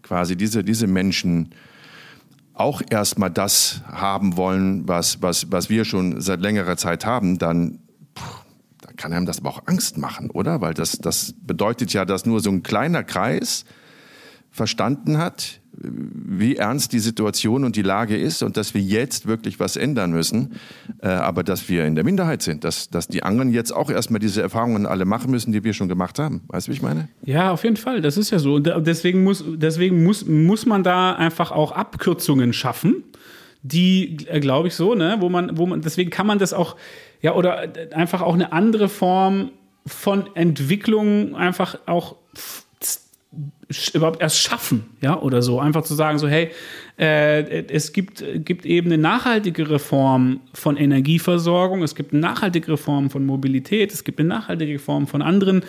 [0.02, 1.50] quasi diese, diese Menschen
[2.54, 7.81] auch erstmal das haben wollen, was, was, was wir schon seit längerer Zeit haben, dann
[8.98, 10.61] kann einem das aber auch Angst machen, oder?
[10.61, 13.64] Weil das, das bedeutet ja, dass nur so ein kleiner Kreis
[14.50, 19.61] verstanden hat, wie ernst die Situation und die Lage ist und dass wir jetzt wirklich
[19.61, 20.54] was ändern müssen,
[21.00, 24.18] äh, aber dass wir in der Minderheit sind, dass, dass die anderen jetzt auch erstmal
[24.18, 26.42] diese Erfahrungen alle machen müssen, die wir schon gemacht haben.
[26.48, 27.08] Weißt du, wie ich meine?
[27.24, 28.54] Ja, auf jeden Fall, das ist ja so.
[28.54, 33.04] Und deswegen muss, deswegen muss, muss man da einfach auch Abkürzungen schaffen,
[33.62, 36.76] die, äh, glaube ich, so, ne, wo man, wo man, deswegen kann man das auch,
[37.20, 39.52] ja, oder einfach auch eine andere Form
[39.87, 42.16] von Entwicklung einfach auch
[43.92, 45.61] überhaupt erst schaffen, ja, oder so.
[45.61, 46.50] Einfach zu sagen, so, hey,
[46.98, 53.11] äh, es gibt, gibt eben eine nachhaltigere Form von Energieversorgung, es gibt eine nachhaltigere Form
[53.11, 55.62] von Mobilität, es gibt eine nachhaltige Form von anderen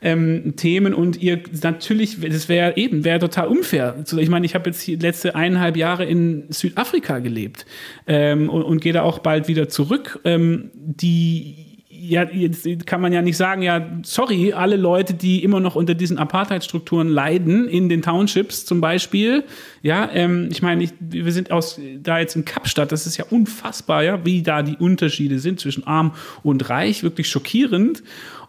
[0.00, 3.96] ähm, Themen und ihr natürlich, das wäre eben, wäre total unfair.
[4.16, 7.66] Ich meine, ich habe jetzt die letzte eineinhalb Jahre in Südafrika gelebt
[8.06, 10.20] ähm, und, und gehe da auch bald wieder zurück.
[10.24, 11.69] Ähm, die
[12.00, 15.94] ja, jetzt kann man ja nicht sagen, ja, sorry, alle Leute, die immer noch unter
[15.94, 19.44] diesen Apartheidstrukturen leiden, in den Townships zum Beispiel,
[19.82, 23.24] ja, ähm, ich meine, ich, wir sind aus, da jetzt in Kapstadt, das ist ja
[23.30, 28.02] unfassbar, ja, wie da die Unterschiede sind zwischen arm und reich, wirklich schockierend.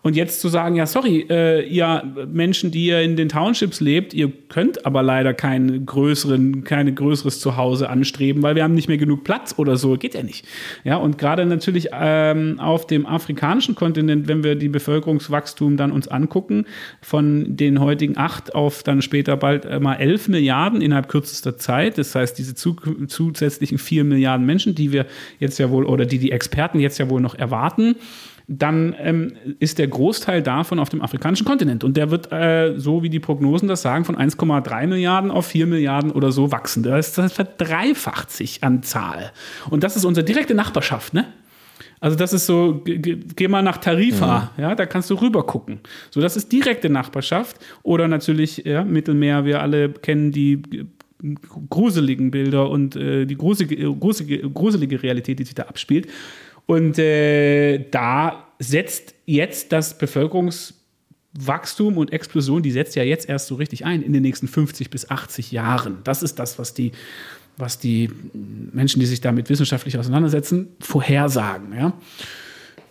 [0.03, 4.15] Und jetzt zu sagen, ja, sorry, äh, ihr Menschen, die ihr in den Townships lebt,
[4.15, 8.97] ihr könnt aber leider kein größeren, keine größeres Zuhause anstreben, weil wir haben nicht mehr
[8.97, 10.47] genug Platz oder so, geht ja nicht.
[10.83, 16.07] Ja, und gerade natürlich ähm, auf dem afrikanischen Kontinent, wenn wir die Bevölkerungswachstum dann uns
[16.07, 16.65] angucken,
[17.01, 21.97] von den heutigen acht auf dann später bald äh, mal elf Milliarden innerhalb kürzester Zeit.
[21.97, 22.75] Das heißt, diese zu,
[23.07, 25.05] zusätzlichen vier Milliarden Menschen, die wir
[25.39, 27.95] jetzt ja wohl oder die die Experten jetzt ja wohl noch erwarten,
[28.47, 31.83] dann ähm, ist der Großteil davon auf dem afrikanischen Kontinent.
[31.83, 35.67] Und der wird, äh, so wie die Prognosen das sagen, von 1,3 Milliarden auf 4
[35.67, 36.83] Milliarden oder so wachsen.
[36.83, 39.31] Das, das verdreifacht sich an Zahl.
[39.69, 41.27] Und das ist unsere direkte Nachbarschaft, ne?
[42.01, 44.63] Also das ist so, geh mal nach Tarifa, mhm.
[44.63, 45.81] ja, da kannst du rüber gucken.
[46.09, 47.57] So, das ist direkte Nachbarschaft.
[47.83, 50.63] Oder natürlich, ja, Mittelmeer, wir alle kennen die
[51.69, 56.07] gruseligen Bilder und äh, die gruselige, gruselige, gruselige Realität, die sich da abspielt.
[56.65, 63.55] Und äh, da setzt jetzt das Bevölkerungswachstum und Explosion, die setzt ja jetzt erst so
[63.55, 65.97] richtig ein in den nächsten 50 bis 80 Jahren.
[66.03, 66.91] Das ist das, was die,
[67.57, 71.77] was die Menschen, die sich damit wissenschaftlich auseinandersetzen, vorhersagen.
[71.77, 71.93] Ja?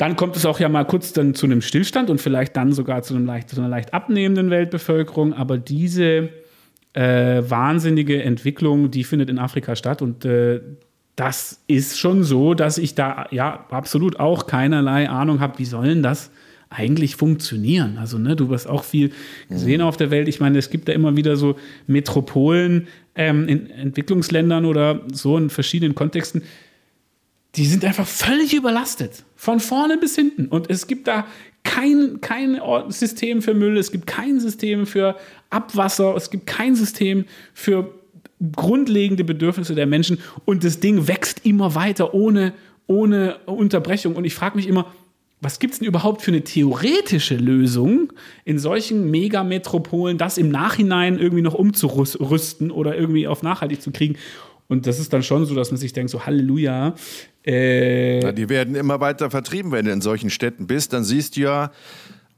[0.00, 3.02] dann kommt es auch ja mal kurz dann zu einem Stillstand und vielleicht dann sogar
[3.02, 5.34] zu, einem leicht, zu einer leicht abnehmenden Weltbevölkerung.
[5.34, 6.30] Aber diese
[6.92, 10.60] äh, wahnsinnige Entwicklung, die findet in Afrika statt und äh,
[11.16, 16.02] das ist schon so, dass ich da ja absolut auch keinerlei Ahnung habe, wie sollen
[16.02, 16.30] das
[16.70, 17.98] eigentlich funktionieren.
[17.98, 19.10] Also, ne, du hast auch viel
[19.48, 19.86] gesehen mhm.
[19.86, 20.28] auf der Welt.
[20.28, 21.56] Ich meine, es gibt da immer wieder so
[21.88, 26.42] Metropolen ähm, in Entwicklungsländern oder so in verschiedenen Kontexten.
[27.56, 29.24] Die sind einfach völlig überlastet.
[29.36, 30.46] Von vorne bis hinten.
[30.46, 31.26] Und es gibt da
[31.62, 35.16] kein, kein System für Müll, es gibt kein System für
[35.50, 37.92] Abwasser, es gibt kein System für
[38.56, 40.18] grundlegende Bedürfnisse der Menschen.
[40.44, 42.54] Und das Ding wächst immer weiter ohne,
[42.86, 44.16] ohne Unterbrechung.
[44.16, 44.92] Und ich frage mich immer,
[45.42, 48.12] was gibt es denn überhaupt für eine theoretische Lösung
[48.44, 54.16] in solchen Megametropolen, das im Nachhinein irgendwie noch umzurüsten oder irgendwie auf nachhaltig zu kriegen?
[54.68, 56.94] Und das ist dann schon so, dass man sich denkt, so Halleluja.
[57.44, 60.92] Äh Na, die werden immer weiter vertrieben, wenn du in solchen Städten bist.
[60.92, 61.70] Dann siehst du ja,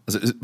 [0.07, 0.35] also es,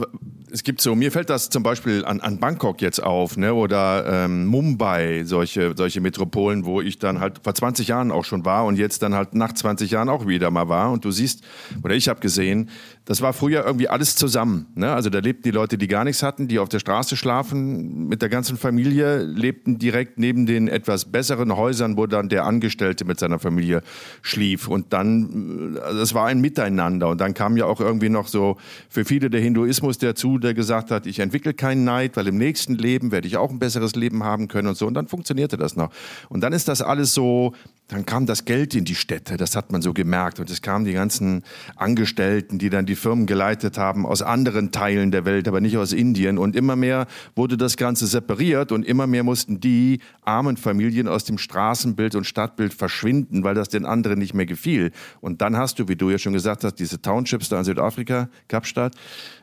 [0.51, 4.25] es, gibt so, mir fällt das zum Beispiel an, an Bangkok jetzt auf, ne, oder
[4.25, 8.65] ähm, Mumbai, solche, solche Metropolen, wo ich dann halt vor 20 Jahren auch schon war
[8.67, 10.91] und jetzt dann halt nach 20 Jahren auch wieder mal war.
[10.91, 11.43] Und du siehst,
[11.83, 12.71] oder ich habe gesehen,
[13.09, 14.67] das war früher irgendwie alles zusammen.
[14.75, 14.93] Ne?
[14.93, 18.21] Also da lebten die Leute, die gar nichts hatten, die auf der Straße schlafen, mit
[18.21, 23.19] der ganzen Familie, lebten direkt neben den etwas besseren Häusern, wo dann der Angestellte mit
[23.19, 23.81] seiner Familie
[24.21, 24.69] schlief.
[24.69, 27.09] Und dann, also es war ein Miteinander.
[27.09, 28.59] Und dann kam ja auch irgendwie noch so
[28.91, 32.75] für viele der Hinduismus dazu, der gesagt hat, ich entwickle keinen Neid, weil im nächsten
[32.75, 34.87] Leben werde ich auch ein besseres Leben haben können und so.
[34.87, 35.91] Und dann funktionierte das noch.
[36.29, 37.55] Und dann ist das alles so,
[37.89, 40.41] dann kam das Geld in die Städte, das hat man so gemerkt.
[40.41, 41.43] Und es kamen die ganzen
[41.75, 45.93] Angestellten, die dann die Firmen geleitet haben aus anderen Teilen der Welt, aber nicht aus
[45.93, 46.37] Indien.
[46.39, 51.25] Und immer mehr wurde das Ganze separiert und immer mehr mussten die armen Familien aus
[51.25, 54.93] dem Straßenbild und Stadtbild verschwinden, weil das den anderen nicht mehr gefiel.
[55.21, 58.29] Und dann hast du, wie du ja schon gesagt hast, diese Townships da in Südafrika,
[58.49, 58.95] Kapstadt,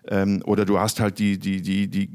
[0.10, 2.10] ähm, oder du hast halt die, die, die, die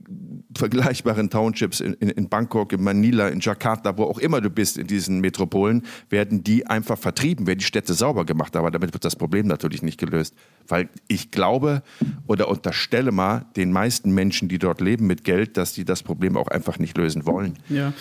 [0.57, 4.87] vergleichbaren Townships in, in, Bangkok, in Manila, in Jakarta, wo auch immer du bist in
[4.87, 8.57] diesen Metropolen, werden die einfach vertrieben, werden die Städte sauber gemacht.
[8.57, 10.35] Aber damit wird das Problem natürlich nicht gelöst.
[10.67, 11.83] Weil ich glaube
[12.27, 16.37] oder unterstelle mal den meisten Menschen, die dort leben mit Geld, dass die das Problem
[16.37, 17.59] auch einfach nicht lösen wollen.
[17.69, 17.93] Ja,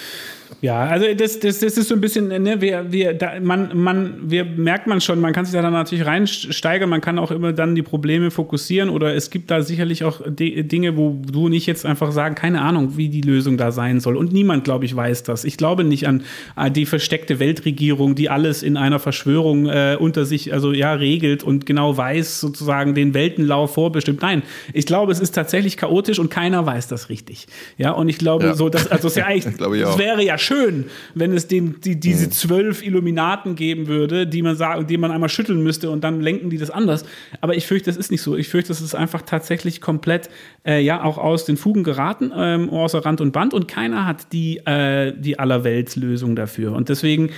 [0.62, 4.30] ja also das, das, das ist so ein bisschen, ne, wir, wir, da, man, man,
[4.30, 7.54] wir merkt man schon, man kann sich da dann natürlich reinsteigern, man kann auch immer
[7.54, 11.86] dann die Probleme fokussieren oder es gibt da sicherlich auch Dinge, wo du nicht jetzt
[11.86, 14.18] einfach sagen, keine Ahnung, wie die Lösung da sein soll.
[14.18, 15.44] Und niemand, glaube ich, weiß das.
[15.44, 16.24] Ich glaube nicht an
[16.58, 21.44] äh, die versteckte Weltregierung, die alles in einer Verschwörung äh, unter sich, also ja, regelt
[21.44, 24.22] und genau weiß, sozusagen den Weltenlauf vorbestimmt.
[24.22, 27.48] Nein, ich glaube, es ist tatsächlich chaotisch und keiner weiß das richtig.
[27.78, 28.54] Ja, und ich glaube, ja.
[28.56, 32.28] so, dass, also es, ja eigentlich, es wäre ja schön, wenn es den, die, diese
[32.28, 32.32] mhm.
[32.32, 36.58] zwölf Illuminaten geben würde, die man die man einmal schütteln müsste und dann lenken die
[36.58, 37.06] das anders.
[37.42, 38.36] Aber ich fürchte, das ist nicht so.
[38.36, 40.30] Ich fürchte, das ist einfach tatsächlich komplett,
[40.66, 44.34] äh, ja, auch aus den Fugen geraten, ähm, außer Rand und Band und keiner hat
[44.34, 46.74] die, äh, die Allerweltslösung dafür.
[46.74, 47.32] Und deswegen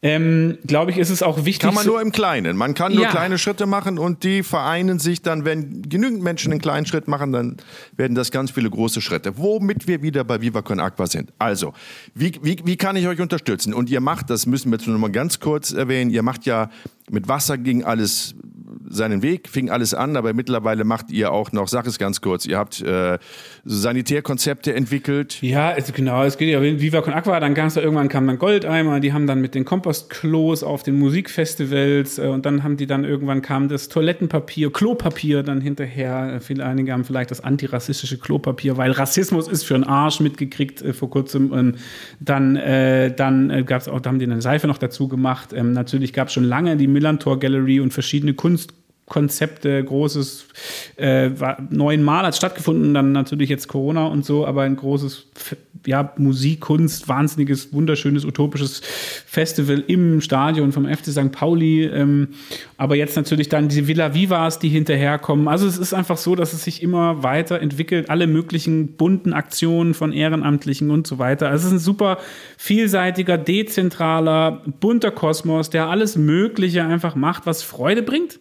[0.00, 1.60] ähm, glaube ich, ist es auch wichtig.
[1.60, 2.56] Kann man nur im Kleinen.
[2.56, 3.10] Man kann nur ja.
[3.10, 7.32] kleine Schritte machen und die vereinen sich dann, wenn genügend Menschen einen kleinen Schritt machen,
[7.32, 7.56] dann
[7.96, 9.38] werden das ganz viele große Schritte.
[9.38, 11.32] Womit wir wieder bei Viva Con Aqua sind.
[11.38, 11.72] Also,
[12.14, 13.74] wie, wie, wie kann ich euch unterstützen?
[13.74, 16.70] Und ihr macht, das müssen wir jetzt nur mal ganz kurz erwähnen, ihr macht ja
[17.10, 18.34] mit Wasser ging alles
[18.90, 22.46] seinen Weg, fing alles an, aber mittlerweile macht ihr auch noch, sag es ganz kurz,
[22.46, 23.18] ihr habt äh,
[23.64, 25.42] Sanitärkonzepte entwickelt.
[25.42, 28.38] Ja, also genau, es geht ja Viva Con Aqua, dann kam es irgendwann kam dann
[28.38, 32.86] Goldeimer, die haben dann mit den Kompostklos auf den Musikfestivals äh, und dann haben die
[32.86, 36.40] dann irgendwann kam das Toilettenpapier, Klopapier dann hinterher.
[36.40, 40.92] Viele einige haben vielleicht das antirassistische Klopapier, weil Rassismus ist für einen Arsch mitgekriegt äh,
[40.92, 41.50] vor kurzem.
[41.50, 41.78] Und
[42.20, 45.52] dann äh, dann äh, gab es auch, da haben die eine Seife noch dazu gemacht.
[45.52, 48.72] Ähm, natürlich gab es schon lange die Millantor Gallery und verschiedene Kunst
[49.08, 50.46] Konzepte, großes,
[50.96, 51.30] äh,
[51.70, 55.26] neunmal hat stattgefunden, dann natürlich jetzt Corona und so, aber ein großes,
[55.86, 58.82] ja, Musik, Kunst, wahnsinniges, wunderschönes, utopisches
[59.26, 61.32] Festival im Stadion vom FC St.
[61.32, 62.28] Pauli, ähm,
[62.76, 65.48] aber jetzt natürlich dann diese Villa Vivas, die hinterherkommen.
[65.48, 69.94] Also es ist einfach so, dass es sich immer weiter entwickelt, alle möglichen bunten Aktionen
[69.94, 71.48] von Ehrenamtlichen und so weiter.
[71.48, 72.18] Also es ist ein super
[72.58, 78.38] vielseitiger, dezentraler, bunter Kosmos, der alles Mögliche einfach macht, was Freude bringt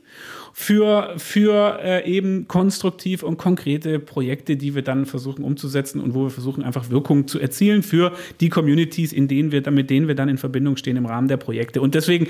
[0.60, 6.24] für, für äh, eben konstruktiv und konkrete Projekte, die wir dann versuchen umzusetzen und wo
[6.24, 10.16] wir versuchen, einfach Wirkung zu erzielen für die Communities, in denen wir, mit denen wir
[10.16, 11.80] dann in Verbindung stehen im Rahmen der Projekte.
[11.80, 12.26] Und deswegen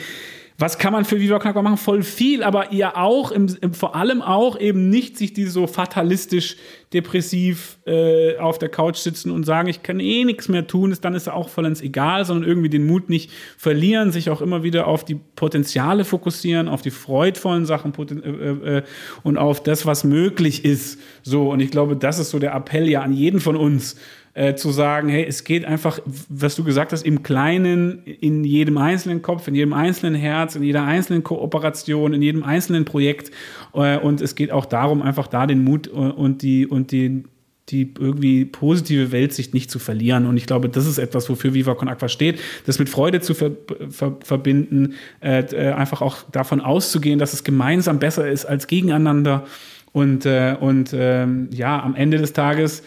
[0.60, 1.78] was kann man für Viva Aqua machen?
[1.78, 5.68] Voll viel, aber ihr auch, im, im, vor allem auch eben nicht sich die so
[5.68, 6.56] fatalistisch
[6.94, 11.06] depressiv äh, auf der Couch sitzen und sagen, ich kann eh nichts mehr tun, ist,
[11.06, 14.88] dann ist auch vollends egal, sondern irgendwie den Mut nicht verlieren, sich auch immer wieder
[14.88, 18.84] auf die Potenziale fokussieren, auf die freudvollen Sachen äh, äh, äh,
[19.22, 21.00] und auf das, was möglich ist.
[21.22, 23.96] So, und ich glaube, das ist so der Appell ja an jeden von uns,
[24.38, 28.78] äh, zu sagen, hey, es geht einfach, was du gesagt hast, im Kleinen, in jedem
[28.78, 33.32] einzelnen Kopf, in jedem einzelnen Herz, in jeder einzelnen Kooperation, in jedem einzelnen Projekt.
[33.74, 37.24] Äh, und es geht auch darum, einfach da den Mut und die, und die,
[37.70, 40.28] die irgendwie positive Weltsicht nicht zu verlieren.
[40.28, 43.34] Und ich glaube, das ist etwas, wofür Viva Con Aqua steht, das mit Freude zu
[43.34, 43.54] ver
[43.90, 49.46] ver verbinden, äh, äh, einfach auch davon auszugehen, dass es gemeinsam besser ist als gegeneinander.
[49.94, 52.84] Und, äh, und ähm, ja, am Ende des Tages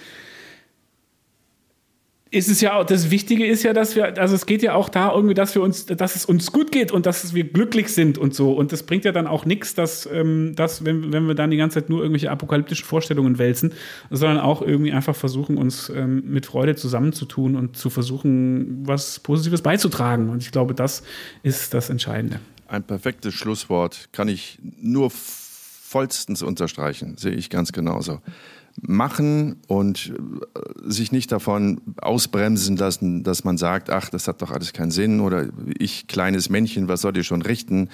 [2.33, 4.89] ist es ja auch, das Wichtige ist ja, dass wir, also es geht ja auch
[4.89, 8.19] da irgendwie, dass wir uns, dass es uns gut geht und dass wir glücklich sind
[8.19, 8.53] und so.
[8.53, 11.57] Und das bringt ja dann auch nichts, dass, ähm, dass wenn, wenn wir dann die
[11.57, 13.73] ganze Zeit nur irgendwelche apokalyptischen Vorstellungen wälzen,
[14.11, 19.63] sondern auch irgendwie einfach versuchen, uns ähm, mit Freude zusammenzutun und zu versuchen, was Positives
[19.63, 20.31] beizutragen.
[20.31, 21.03] Und ich glaube, das
[21.43, 22.39] ist das Entscheidende.
[22.69, 28.21] Ein perfektes Schlusswort kann ich nur vollstens unterstreichen, sehe ich ganz genauso
[28.83, 30.13] machen und
[30.55, 34.91] äh, sich nicht davon ausbremsen lassen, dass man sagt, ach, das hat doch alles keinen
[34.91, 37.89] Sinn oder ich, kleines Männchen, was soll ich schon richten?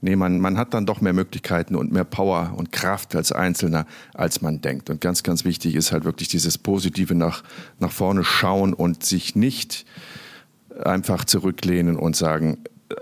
[0.00, 3.86] Nee, man, man hat dann doch mehr Möglichkeiten und mehr Power und Kraft als Einzelner,
[4.14, 4.90] als man denkt.
[4.90, 7.42] Und ganz, ganz wichtig ist halt wirklich dieses Positive nach,
[7.78, 9.84] nach vorne schauen und sich nicht
[10.82, 12.58] einfach zurücklehnen und sagen,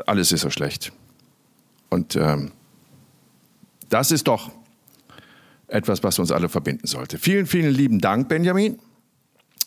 [0.07, 0.93] alles ist so schlecht.
[1.91, 2.51] Und ähm,
[3.89, 4.51] das ist doch
[5.69, 7.19] etwas, was uns alle verbinden sollte.
[7.19, 8.79] Vielen, vielen lieben Dank, Benjamin.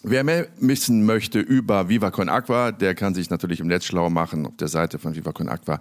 [0.03, 4.09] Wer mehr wissen möchte über Viva Con Aqua, der kann sich natürlich im Netz schlau
[4.09, 5.79] machen, auf der Seite von Viva Con Aqua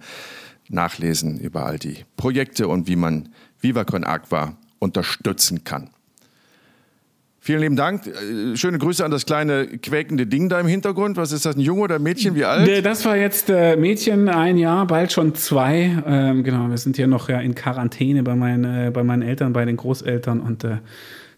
[0.69, 5.89] nachlesen über all die Projekte und wie man Viva Con Aqua unterstützen kann.
[7.43, 8.05] Vielen lieben Dank.
[8.05, 11.17] Äh, schöne Grüße an das kleine quäkende Ding da im Hintergrund.
[11.17, 12.35] Was ist das, ein Junge oder ein Mädchen?
[12.35, 12.85] Wie alt?
[12.85, 16.03] Das war jetzt äh, Mädchen, ein Jahr, bald schon zwei.
[16.05, 19.53] Ähm, genau, wir sind hier noch ja, in Quarantäne bei meinen, äh, bei meinen Eltern,
[19.53, 20.77] bei den Großeltern und äh,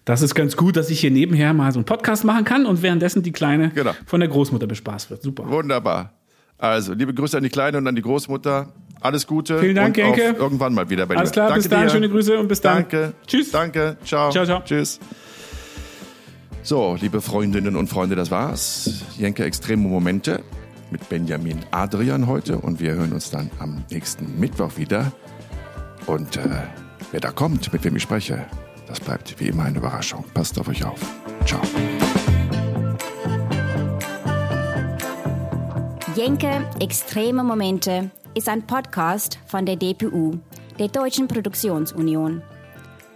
[0.03, 2.81] das ist ganz gut, dass ich hier nebenher mal so einen Podcast machen kann und
[2.81, 3.93] währenddessen die Kleine genau.
[4.05, 5.23] von der Großmutter bespaßt wird.
[5.23, 5.49] Super.
[5.49, 6.11] Wunderbar.
[6.57, 8.73] Also, liebe Grüße an die Kleine und an die Großmutter.
[8.99, 9.59] Alles Gute.
[9.59, 10.35] Vielen Dank, Genke.
[10.37, 11.19] Irgendwann mal wieder bei dir.
[11.19, 11.83] Alles klar, Danke bis dann.
[11.83, 11.89] Dir.
[11.89, 12.75] Schöne Grüße und bis dann.
[12.75, 13.13] Danke.
[13.25, 13.51] Tschüss.
[13.51, 13.97] Danke.
[14.03, 14.29] Ciao.
[14.29, 14.61] Ciao, ciao.
[14.65, 14.99] Tschüss.
[16.65, 19.03] So, liebe Freundinnen und Freunde, das war's.
[19.17, 20.41] Jenke Extreme Momente
[20.91, 25.11] mit Benjamin Adrian heute und wir hören uns dann am nächsten Mittwoch wieder.
[26.05, 26.47] Und äh,
[27.11, 28.45] wer da kommt, mit wem ich spreche,
[28.87, 30.23] das bleibt wie immer eine Überraschung.
[30.33, 31.01] Passt auf euch auf.
[31.45, 31.59] Ciao.
[36.15, 40.39] Jenke Extreme Momente ist ein Podcast von der DPU,
[40.79, 42.41] der Deutschen Produktionsunion.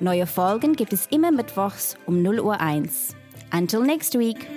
[0.02, 3.16] Neue Folgen gibt es immer mittwochs um 0 Uhr 1.
[3.52, 4.48] Until next week.